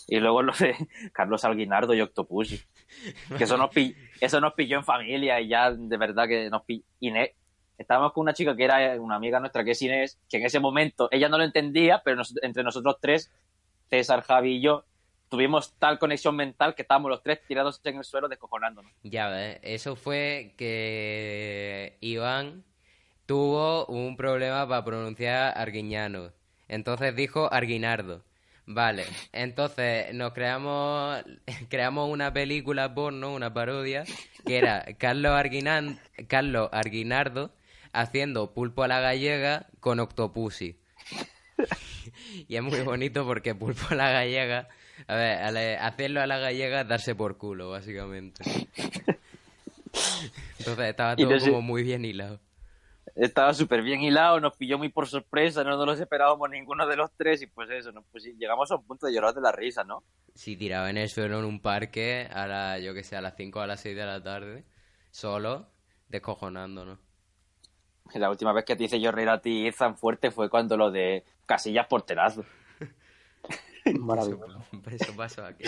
Y 0.07 0.19
luego 0.19 0.41
lo 0.41 0.51
de 0.53 0.75
Carlos 1.13 1.45
Alguinardo 1.45 1.93
y 1.93 2.01
Octopussy. 2.01 2.59
Que 3.37 3.45
eso 3.45 3.55
nos, 3.55 3.69
pi- 3.69 3.95
eso 4.19 4.41
nos 4.41 4.53
pilló 4.55 4.77
en 4.77 4.83
familia 4.83 5.39
y 5.39 5.47
ya 5.47 5.71
de 5.71 5.95
verdad 5.97 6.27
que 6.27 6.49
nos 6.49 6.63
pilló. 6.65 6.83
Inés, 6.99 7.31
estábamos 7.77 8.11
con 8.11 8.23
una 8.23 8.33
chica 8.33 8.57
que 8.57 8.65
era 8.65 8.99
una 8.99 9.15
amiga 9.15 9.39
nuestra 9.39 9.63
que 9.63 9.71
es 9.71 9.81
Inés, 9.81 10.19
que 10.29 10.35
en 10.37 10.45
ese 10.45 10.59
momento 10.59 11.07
ella 11.11 11.29
no 11.29 11.37
lo 11.37 11.45
entendía, 11.45 12.01
pero 12.03 12.17
nos- 12.17 12.35
entre 12.43 12.63
nosotros 12.63 12.97
tres, 12.99 13.31
César, 13.91 14.21
Javi 14.23 14.55
y 14.55 14.61
yo, 14.61 14.85
tuvimos 15.27 15.77
tal 15.77 15.99
conexión 15.99 16.35
mental 16.35 16.75
que 16.75 16.81
estábamos 16.81 17.11
los 17.11 17.21
tres 17.21 17.45
tirados 17.45 17.81
en 17.83 17.97
el 17.97 18.05
suelo 18.05 18.29
descojonándonos. 18.29 18.89
Ya 19.03 19.27
ves, 19.27 19.59
eso 19.63 19.97
fue 19.97 20.53
que 20.57 21.97
Iván 21.99 22.63
tuvo 23.25 23.85
un 23.87 24.15
problema 24.15 24.65
para 24.67 24.85
pronunciar 24.85 25.57
Arguiñano. 25.57 26.31
Entonces 26.69 27.13
dijo 27.15 27.51
Arguinardo. 27.51 28.23
Vale, 28.65 29.03
entonces 29.33 30.13
nos 30.13 30.31
creamos, 30.31 31.21
creamos 31.69 32.09
una 32.09 32.31
película 32.31 32.93
porno, 32.93 33.33
una 33.33 33.53
parodia, 33.53 34.05
que 34.45 34.57
era 34.57 34.85
Carlos, 34.97 35.33
Arguinan, 35.33 35.99
Carlos 36.29 36.69
Arguinardo 36.71 37.51
haciendo 37.91 38.53
pulpo 38.53 38.83
a 38.83 38.87
la 38.87 39.01
gallega 39.01 39.67
con 39.81 39.99
Octopussy. 39.99 40.79
Y 42.47 42.55
es 42.55 42.61
muy 42.63 42.81
bonito 42.81 43.25
porque 43.25 43.53
pulpo 43.55 43.81
a 43.89 43.95
la 43.95 44.11
gallega, 44.11 44.67
a 45.07 45.15
ver, 45.15 45.37
a 45.39 45.51
la- 45.51 45.85
hacerlo 45.85 46.21
a 46.21 46.27
la 46.27 46.37
gallega 46.39 46.81
es 46.81 46.87
darse 46.87 47.15
por 47.15 47.37
culo, 47.37 47.69
básicamente. 47.69 48.43
Entonces 50.59 50.85
estaba 50.89 51.15
todo 51.15 51.29
como 51.49 51.61
muy 51.61 51.83
bien 51.83 52.05
hilado. 52.05 52.39
Estaba 53.15 53.53
súper 53.53 53.81
bien 53.81 54.01
hilado, 54.01 54.39
nos 54.39 54.55
pilló 54.55 54.77
muy 54.77 54.89
por 54.89 55.07
sorpresa, 55.07 55.63
no 55.63 55.75
nos 55.75 55.85
lo 55.85 55.93
esperábamos 55.93 56.49
ninguno 56.49 56.87
de 56.87 56.95
los 56.95 57.11
tres 57.17 57.41
y 57.41 57.47
pues 57.47 57.69
eso, 57.69 57.91
pusi- 58.13 58.37
llegamos 58.37 58.71
a 58.71 58.75
un 58.75 58.85
punto 58.85 59.05
de 59.07 59.13
llorar 59.13 59.33
de 59.33 59.41
la 59.41 59.51
risa, 59.51 59.83
¿no? 59.83 60.03
Si 60.33 60.55
tiraba 60.55 60.89
en 60.89 60.97
el 60.97 61.09
suelo 61.09 61.39
en 61.39 61.45
un 61.45 61.59
parque 61.61 62.29
a 62.31 62.47
la, 62.47 62.79
yo 62.79 62.93
que 62.93 63.03
sé, 63.03 63.17
a 63.17 63.21
las 63.21 63.35
5 63.35 63.59
o 63.59 63.61
a 63.63 63.67
las 63.67 63.81
6 63.81 63.97
de 63.97 64.05
la 64.05 64.23
tarde, 64.23 64.63
solo, 65.09 65.67
descojonándonos. 66.07 66.99
La 68.15 68.29
última 68.29 68.53
vez 68.53 68.65
que 68.65 68.75
te 68.75 68.85
hice 68.85 68.99
yo 68.99 69.11
reír 69.11 69.29
a 69.29 69.41
ti 69.41 69.69
tan 69.77 69.97
fuerte 69.97 70.31
fue 70.31 70.49
cuando 70.49 70.77
lo 70.77 70.91
de 70.91 71.23
Casillas 71.45 71.87
Porterazo. 71.87 72.45
Maravilloso. 73.99 74.63
Eso 74.89 75.15
pasó 75.15 75.45
aquí. 75.45 75.65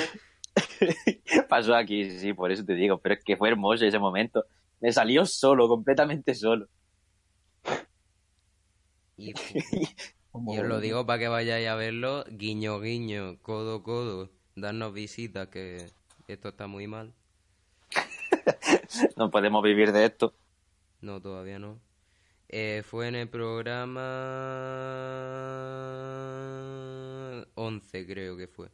Pasó 1.50 1.74
aquí, 1.76 2.12
sí, 2.12 2.34
por 2.34 2.52
eso 2.52 2.64
te 2.64 2.76
digo, 2.76 3.00
pero 3.00 3.16
es 3.16 3.24
que 3.24 3.36
fue 3.38 3.50
hermoso 3.50 3.86
ese 3.86 3.98
momento. 3.98 4.46
Me 4.82 4.92
salió 4.92 5.26
solo, 5.26 5.68
completamente 5.68 6.36
solo. 6.36 6.68
Y, 9.18 9.32
y 9.32 10.60
os 10.60 10.68
lo 10.68 10.80
digo 10.80 11.06
para 11.06 11.20
que 11.20 11.28
vayáis 11.28 11.68
a 11.68 11.76
verlo, 11.76 12.24
guiño, 12.30 12.80
guiño, 12.80 13.40
codo, 13.42 13.82
codo, 13.82 14.30
darnos 14.56 14.94
visitas, 14.94 15.48
que 15.48 15.90
esto 16.28 16.50
está 16.50 16.68
muy 16.68 16.88
mal. 16.88 17.14
No 19.18 19.32
podemos 19.32 19.64
vivir 19.64 19.92
de 19.92 20.06
esto. 20.06 20.36
No, 21.02 21.22
todavía 21.22 21.60
no. 21.60 21.80
Eh, 22.56 22.84
fue 22.86 23.08
en 23.08 23.16
el 23.16 23.28
programa 23.30 24.04
11, 27.56 28.06
creo 28.06 28.38
que 28.38 28.48
fue. 28.48 28.70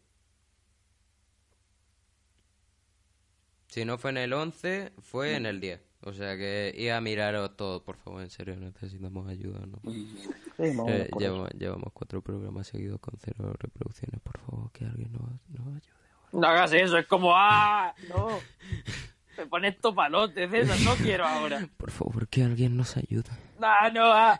Si 3.68 3.86
no 3.86 3.98
fue 3.98 4.10
en 4.10 4.18
el 4.18 4.34
11, 4.34 4.92
fue 5.00 5.38
en 5.38 5.46
el 5.46 5.62
10. 5.62 5.80
O 6.02 6.12
sea 6.12 6.36
que 6.36 6.76
iba 6.78 6.98
a 6.98 7.00
miraros 7.00 7.56
todo, 7.56 7.82
por 7.82 7.96
favor, 7.96 8.22
en 8.22 8.30
serio, 8.30 8.58
necesitamos 8.58 9.30
ayuda, 9.30 9.66
¿no? 9.66 9.80
Sí, 9.90 10.14
Eh, 10.58 11.10
llevamos 11.58 11.94
cuatro 11.94 12.22
programas 12.22 12.68
seguidos 12.68 13.00
con 13.00 13.18
cero 13.18 13.54
reproducciones, 13.60 14.20
por 14.20 14.40
favor, 14.40 14.70
que 14.74 14.84
alguien 14.84 15.14
nos, 15.14 15.22
nos 15.58 15.68
ayude. 15.68 15.94
No 16.34 16.46
hagas 16.48 16.74
eso, 16.74 16.98
es 16.98 17.08
como, 17.08 17.32
¡ah! 17.34 17.96
No. 18.10 18.40
Me 19.40 19.48
pones 19.48 19.80
topalotes, 19.80 20.52
César, 20.52 20.78
no 20.82 20.96
quiero 20.96 21.26
ahora. 21.26 21.66
Por 21.78 21.92
favor, 21.92 22.28
que 22.28 22.44
alguien 22.44 22.76
nos 22.76 22.98
ayude. 22.98 23.30
¡Ah, 23.62 23.90
no! 23.90 24.02
ah! 24.04 24.38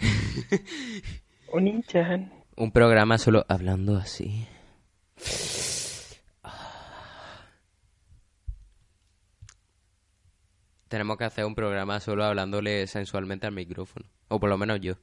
Oni-chan. 1.54 2.30
Un 2.58 2.72
programa 2.74 3.18
solo 3.18 3.46
hablando 3.48 3.96
así. 3.96 4.46
Tenemos 10.90 11.18
que 11.18 11.24
hacer 11.24 11.46
un 11.46 11.56
programa 11.56 12.02
solo 12.02 12.26
hablándole 12.26 12.86
sensualmente 12.86 13.48
al 13.48 13.54
micrófono. 13.54 14.06
O 14.28 14.38
por 14.38 14.50
lo 14.50 14.58
menos 14.58 14.82
yo. 14.82 14.96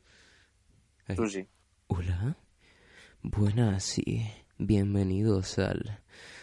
Tú 1.16 1.26
sí. 1.26 1.48
Hola. 1.86 2.36
Buenas, 3.22 3.82
sí. 3.82 4.30
Bienvenidos 4.58 5.58
al 5.58 6.02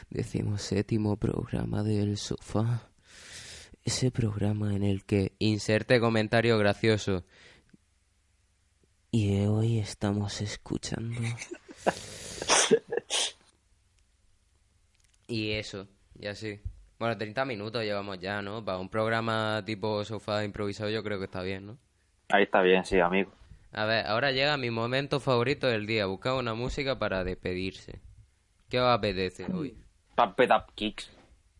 decimoséptimo 0.10 1.18
programa 1.18 1.84
del 1.84 2.18
sofá. 2.18 2.93
Ese 3.86 4.12
programa 4.12 4.76
en 4.76 4.84
el 4.84 5.04
que 5.04 5.34
inserte 5.40 6.00
comentario 6.00 6.58
gracioso. 6.58 7.24
Y 9.12 9.46
hoy 9.46 9.80
estamos 9.80 10.42
escuchando. 10.42 11.20
y 15.28 15.52
eso, 15.52 15.88
y 16.18 16.28
así. 16.28 16.60
Bueno, 16.98 17.18
30 17.18 17.44
minutos 17.46 17.84
llevamos 17.84 18.20
ya, 18.20 18.42
¿no? 18.42 18.64
Para 18.64 18.78
un 18.78 18.90
programa 18.90 19.62
tipo 19.66 20.04
sofá 20.06 20.46
improvisado 20.46 20.90
yo 20.90 21.04
creo 21.04 21.20
que 21.20 21.26
está 21.26 21.44
bien, 21.44 21.66
¿no? 21.66 21.78
Ahí 22.30 22.44
está 22.44 22.62
bien, 22.62 22.86
sí, 22.86 23.00
amigo. 23.00 23.32
A 23.74 23.86
ver, 23.86 24.06
ahora 24.06 24.32
llega 24.32 24.56
mi 24.56 24.70
momento 24.70 25.20
favorito 25.20 25.68
del 25.68 25.86
día. 25.86 26.06
Buscar 26.06 26.34
una 26.34 26.54
música 26.54 26.98
para 26.98 27.24
despedirse. 27.24 28.00
¿Qué 28.70 28.80
os 28.80 28.88
apetece 28.88 29.46
hoy? 29.52 29.76
Pump 30.16 30.40
It 30.40 30.52
Up 30.52 30.74
Kicks. 30.76 31.12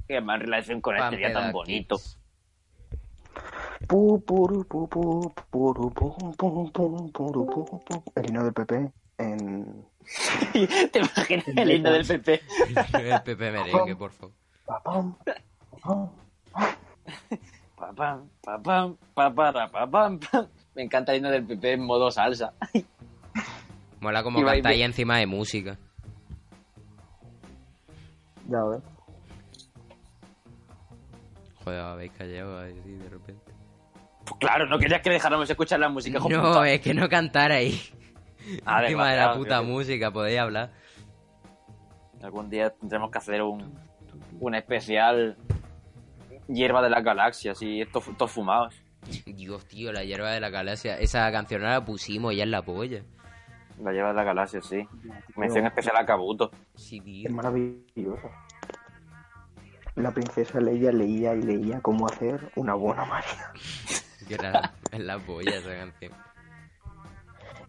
Qué 0.08 0.22
más 0.22 0.40
relación 0.40 0.82
con 0.82 0.96
este 0.98 1.18
día 1.18 1.34
tan 1.34 1.52
bonito. 1.52 1.98
El 8.16 8.30
himno 8.30 8.44
del 8.44 8.54
PP 8.54 8.92
en... 9.18 9.86
¿Te 10.92 11.00
imaginas 11.00 11.48
el 11.48 11.72
himno 11.72 11.92
del 11.92 12.06
PP? 12.06 12.42
El 12.94 13.22
Pepe 13.22 13.52
Merengue, 13.52 13.96
por 13.96 14.12
favor. 14.12 14.36
Pa, 14.66 14.82
pam, 14.82 15.16
pam. 15.82 16.10
Pa, 17.76 17.92
pam, 17.94 18.30
pa, 18.42 18.62
pam, 18.62 18.98
pa, 19.14 19.34
para, 19.34 19.70
pa, 19.72 19.88
pam, 19.90 20.20
pam. 20.20 20.48
Me 20.76 20.84
encanta 20.84 21.12
el 21.12 21.18
himno 21.20 21.30
del 21.30 21.46
PP 21.46 21.74
en 21.74 21.86
modo 21.86 22.10
salsa. 22.12 22.54
Mola 24.00 24.24
como 24.24 24.44
cantáis 24.44 24.80
ve- 24.80 24.84
encima 24.86 25.18
de 25.18 25.28
música. 25.28 25.78
Ya 28.50 28.64
ves. 28.64 28.82
Joder, 31.64 31.80
habéis 31.80 32.12
callado 32.12 32.60
ahí 32.60 32.80
sí, 32.84 32.92
de 32.92 33.10
repente. 33.10 33.52
Pues 34.26 34.40
claro, 34.40 34.66
no 34.68 34.80
querías 34.80 35.02
que 35.02 35.10
dejáramos 35.10 35.50
escuchar 35.50 35.80
la 35.80 35.90
música. 35.90 36.20
No, 36.20 36.26
puta. 36.26 36.70
es 36.70 36.82
que 36.82 36.94
no 36.94 37.10
cantarais. 37.10 37.94
Ah, 38.66 38.82
Encima 38.84 39.10
de 39.10 39.16
la 39.16 39.34
puta 39.36 39.62
música, 39.62 40.12
podéis 40.12 40.38
hablar. 40.40 40.72
Algún 42.22 42.50
día 42.50 42.72
tendremos 42.72 43.10
que 43.10 43.18
hacer 43.18 43.42
un, 43.42 43.74
un 44.38 44.56
especial 44.56 45.38
hierba 46.50 46.82
de 46.82 46.90
las 46.90 47.06
galaxias 47.06 47.62
y 47.62 47.80
estos, 47.80 48.06
estos 48.06 48.30
fumados. 48.30 48.76
Dios, 49.26 49.66
tío, 49.66 49.94
la 49.94 50.04
hierba 50.04 50.32
de 50.32 50.42
la 50.42 50.50
galaxia. 50.50 51.00
Esa 51.00 51.32
canción 51.32 51.62
no 51.62 51.70
la 51.70 51.86
pusimos 51.86 52.36
ya 52.36 52.44
en 52.44 52.52
la 52.52 52.62
polla. 52.64 53.04
La 53.82 53.94
hierba 53.94 54.10
de 54.10 54.16
las 54.16 54.26
galaxias, 54.26 54.66
sí. 54.66 54.86
Mención 55.38 55.66
especial 55.66 55.96
a 55.98 56.06
Kabuto. 56.06 56.52
Sí, 56.76 57.00
tío. 57.00 57.30
Es 57.30 57.34
maravilloso. 57.34 58.30
La 59.96 60.12
princesa 60.12 60.60
Leia 60.60 60.92
leía 60.92 61.36
y 61.36 61.42
leía 61.44 61.80
cómo 61.82 62.08
hacer 62.08 62.52
una 62.56 62.74
buena 62.74 63.06
magia. 63.06 63.52
Que 64.28 64.36
era 64.36 64.74
la 64.98 65.20
polla 65.20 65.52
esa 65.58 65.76
canción. 65.76 66.14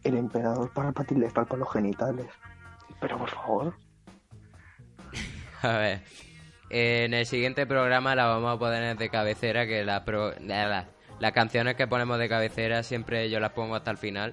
El 0.04 0.16
emperador 0.18 0.70
Palpatine 0.72 1.22
le 1.26 1.30
palpa 1.32 1.56
los 1.56 1.72
genitales. 1.72 2.26
Pero 3.00 3.18
por 3.18 3.28
favor. 3.30 3.74
A 5.62 5.68
ver. 5.78 6.00
En 6.70 7.12
el 7.12 7.26
siguiente 7.26 7.66
programa 7.66 8.14
la 8.14 8.26
vamos 8.26 8.54
a 8.54 8.58
poner 8.60 8.96
de 8.96 9.08
cabecera, 9.10 9.66
que 9.66 9.84
la 9.84 10.04
pro- 10.04 10.32
la- 10.40 10.68
la- 10.68 10.88
las 11.18 11.32
canciones 11.32 11.74
que 11.74 11.88
ponemos 11.88 12.18
de 12.20 12.28
cabecera 12.28 12.82
siempre 12.84 13.28
yo 13.30 13.40
las 13.40 13.50
pongo 13.52 13.74
hasta 13.74 13.90
el 13.90 13.98
final. 13.98 14.32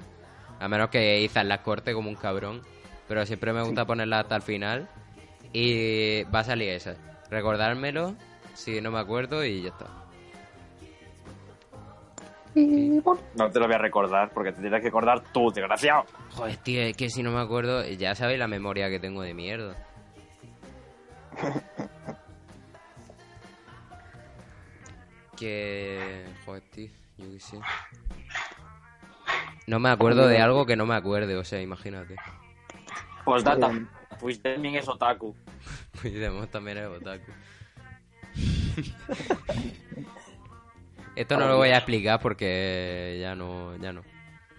A 0.59 0.67
menos 0.67 0.89
que 0.89 1.21
Izan 1.21 1.47
las 1.49 1.61
corte 1.61 1.91
como 1.93 2.07
un 2.09 2.15
cabrón. 2.15 2.61
Pero 3.07 3.25
siempre 3.25 3.51
me 3.51 3.63
gusta 3.63 3.85
ponerlas 3.85 4.21
hasta 4.25 4.35
el 4.35 4.41
final. 4.43 4.87
Y 5.53 6.21
va 6.25 6.41
a 6.41 6.43
salir 6.43 6.69
esa. 6.69 6.93
Recordármelo 7.31 8.13
si 8.53 8.81
no 8.81 8.91
me 8.91 8.99
acuerdo 8.99 9.43
y 9.43 9.63
ya 9.63 9.69
está. 9.69 9.87
No 12.53 13.49
te 13.49 13.59
lo 13.59 13.65
voy 13.65 13.75
a 13.75 13.77
recordar 13.77 14.31
porque 14.33 14.51
te 14.51 14.59
tienes 14.59 14.81
que 14.81 14.89
acordar 14.89 15.23
tú, 15.31 15.49
desgraciado. 15.49 16.05
Joder, 16.31 16.57
tío, 16.57 16.81
es 16.81 16.97
que 16.97 17.09
si 17.09 17.23
no 17.23 17.31
me 17.31 17.39
acuerdo, 17.39 17.87
ya 17.87 18.13
sabéis 18.13 18.37
la 18.39 18.49
memoria 18.49 18.89
que 18.89 18.99
tengo 18.99 19.21
de 19.21 19.33
mierda. 19.33 19.75
Que... 25.37 26.23
Joder, 26.45 26.61
tío, 26.69 26.89
yo 27.17 27.31
qué 27.31 27.39
sé. 27.39 27.59
No 29.65 29.79
me 29.79 29.89
acuerdo 29.89 30.27
de 30.27 30.39
algo 30.39 30.67
que 30.67 30.75
no 30.75 30.85
me 30.85 30.93
acuerde, 30.93 31.35
o 31.35 31.43
sea, 31.43 31.59
imagínate. 31.59 32.15
Pues 33.25 33.43
data. 33.43 33.69
Bien. 33.69 33.89
Puigdemont 34.19 34.75
es 34.75 34.87
otaku. 34.87 35.35
Puigdemont 36.01 36.49
también 36.49 36.77
es 36.77 36.87
otaku. 36.87 37.31
Esto 41.15 41.37
no 41.37 41.47
lo 41.47 41.57
voy 41.57 41.69
a 41.69 41.77
explicar 41.77 42.19
porque 42.21 43.17
ya 43.19 43.35
no, 43.35 43.75
ya 43.77 43.91
no. 43.91 44.01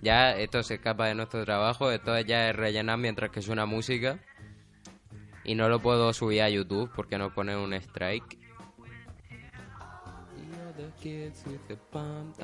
Ya 0.02 0.36
esto 0.36 0.62
se 0.64 0.74
escapa 0.74 1.06
de 1.06 1.14
nuestro 1.14 1.44
trabajo, 1.44 1.90
esto 1.92 2.18
ya 2.20 2.50
es 2.50 2.56
rellenar 2.56 2.98
mientras 2.98 3.30
que 3.30 3.40
suena 3.40 3.66
música. 3.66 4.18
Y 5.44 5.54
no 5.54 5.68
lo 5.68 5.80
puedo 5.80 6.12
subir 6.12 6.42
a 6.42 6.50
YouTube 6.50 6.90
porque 6.94 7.18
nos 7.18 7.32
pone 7.32 7.56
un 7.56 7.72
strike. 7.72 8.38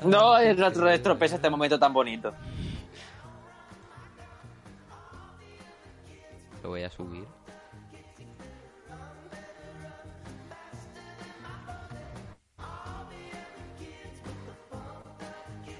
No, 0.03 0.37
es 0.37 0.57
retro 0.57 0.89
estropeza 0.89 1.35
este 1.35 1.49
momento 1.49 1.77
tan 1.77 1.93
bonito. 1.93 2.33
Lo 6.63 6.69
voy 6.69 6.83
a 6.83 6.89
subir. 6.89 7.25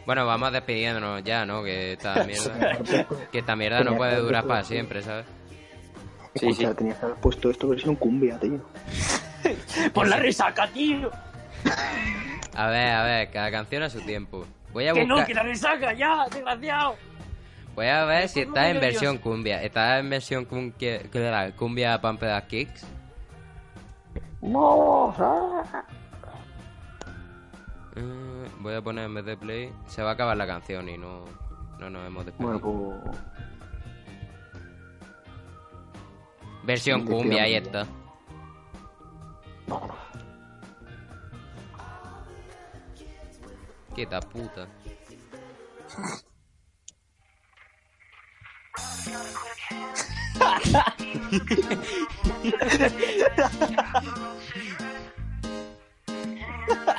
Bueno, 0.09 0.25
vamos 0.25 0.51
despidiéndonos 0.51 1.23
ya, 1.23 1.45
¿no? 1.45 1.61
Que 1.61 1.93
esta 1.93 2.23
mierda, 2.25 2.79
que 3.31 3.37
esta 3.37 3.55
mierda 3.55 3.83
no 3.83 3.95
puede 3.95 4.15
durar 4.15 4.43
para 4.43 4.63
siempre, 4.63 5.03
¿sabes? 5.03 5.27
Sí, 6.33 6.51
sí. 6.51 6.65
tenías 6.75 6.97
que 6.97 7.05
haber 7.05 7.17
puesto 7.17 7.51
esto 7.51 7.67
versión 7.67 7.95
cumbia, 7.95 8.39
tío. 8.39 8.59
Por 9.93 10.07
la 10.07 10.17
resaca, 10.17 10.67
tío. 10.69 11.11
A 12.55 12.69
ver, 12.71 12.87
a 12.91 13.03
ver, 13.03 13.29
cada 13.29 13.51
canción 13.51 13.83
a 13.83 13.89
su 13.91 14.01
tiempo. 14.01 14.47
Voy 14.73 14.87
a 14.87 14.93
Que 14.93 15.05
no, 15.05 15.23
que 15.23 15.35
la 15.35 15.43
resaca, 15.43 15.93
ya, 15.93 16.25
desgraciado. 16.33 16.95
voy 17.75 17.85
a 17.85 18.03
ver 18.05 18.29
si 18.29 18.39
está 18.39 18.67
en 18.67 18.79
versión 18.79 19.19
cumbia. 19.19 19.61
¿Está 19.61 19.99
en 19.99 20.09
versión 20.09 20.45
cumbia, 20.45 21.01
cumbia 21.55 22.01
Pump 22.01 22.21
That 22.21 22.47
Kicks? 22.47 22.83
No, 24.41 25.13
ah. 25.19 25.83
Eh, 27.99 28.49
voy 28.59 28.75
a 28.75 28.81
poner 28.81 29.05
en 29.05 29.13
vez 29.13 29.25
de 29.25 29.35
play. 29.35 29.73
Se 29.87 30.01
va 30.01 30.11
a 30.11 30.13
acabar 30.13 30.37
la 30.37 30.47
canción 30.47 30.87
y 30.87 30.97
no, 30.97 31.25
no 31.79 31.89
nos 31.89 32.07
hemos 32.07 32.25
despedido. 32.25 32.59
Bueno, 32.59 33.01
pues. 33.03 33.19
Versión 36.63 37.01
¿de 37.01 37.07
qué 37.07 37.11
cumbia, 37.13 37.43
ahí 37.43 37.55
está. 37.55 37.85
Vámonos. 39.67 39.97
Quieta 43.93 44.19
puta. 44.21 44.67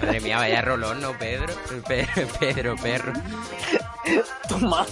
Madre 0.00 0.20
mía, 0.20 0.38
vaya 0.38 0.60
rolón, 0.62 1.00
¿no, 1.00 1.16
Pedro? 1.18 1.54
Pe- 1.86 2.06
Pedro, 2.40 2.76
perro. 2.76 3.12
Toma. 4.48 4.86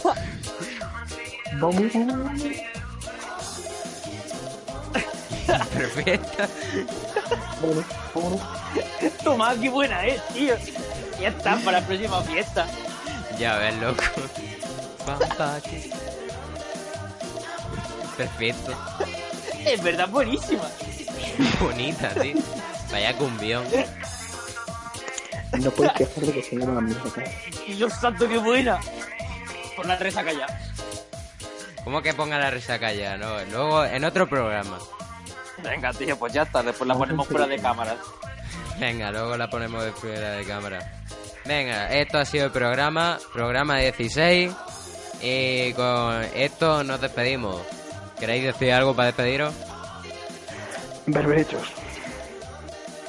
Vamos. 1.54 1.92
Perfecta. 5.74 6.48
Toma, 9.24 9.54
qué 9.60 9.68
buena 9.68 10.06
es, 10.06 10.26
tío. 10.28 10.54
Ya 11.20 11.28
está 11.28 11.56
para 11.58 11.80
la 11.80 11.86
próxima 11.86 12.22
fiesta. 12.22 12.66
Ya 13.38 13.56
ves, 13.58 13.74
loco. 13.80 14.02
Perfecto. 18.16 18.72
Es 19.64 19.82
verdad, 19.82 20.08
buenísima. 20.08 20.64
Bonita, 21.60 22.10
tío. 22.10 22.36
Vaya 22.92 23.16
cumbión. 23.16 23.64
No 25.58 25.70
puedes 25.70 25.92
quejar 25.94 26.24
de 26.24 26.32
que 26.32 26.42
se 26.42 26.56
llama 26.56 26.74
la 26.74 26.80
música. 26.80 27.24
Dios 27.66 27.92
santo, 27.94 28.28
qué 28.28 28.38
buena. 28.38 28.78
Por 29.74 29.86
la 29.86 29.96
resaca 29.96 30.32
ya. 30.32 30.46
¿Cómo 31.84 32.00
que 32.02 32.14
ponga 32.14 32.38
la 32.38 32.50
resaca 32.50 32.92
ya? 32.92 33.16
No, 33.16 33.42
luego 33.50 33.84
en 33.84 34.04
otro 34.04 34.28
programa. 34.28 34.78
Venga, 35.62 35.92
tío, 35.92 36.18
pues 36.18 36.32
ya 36.32 36.42
está. 36.42 36.62
Después 36.62 36.86
la 36.86 36.94
ponemos 36.94 37.26
fuera 37.26 37.46
de 37.46 37.58
cámara. 37.58 37.96
Venga, 38.78 39.10
luego 39.10 39.36
la 39.36 39.48
ponemos 39.48 39.84
de 39.84 39.92
fuera 39.92 40.32
de 40.32 40.44
cámara. 40.44 41.02
Venga, 41.44 41.92
esto 41.92 42.18
ha 42.18 42.24
sido 42.24 42.46
el 42.46 42.52
programa, 42.52 43.18
programa 43.32 43.78
16. 43.78 44.52
Y 45.22 45.72
con 45.74 46.22
esto 46.34 46.84
nos 46.84 47.00
despedimos. 47.00 47.60
¿Queréis 48.18 48.44
decir 48.44 48.72
algo 48.72 48.94
para 48.94 49.06
despediros? 49.06 49.54
Berberechos. 51.06 51.81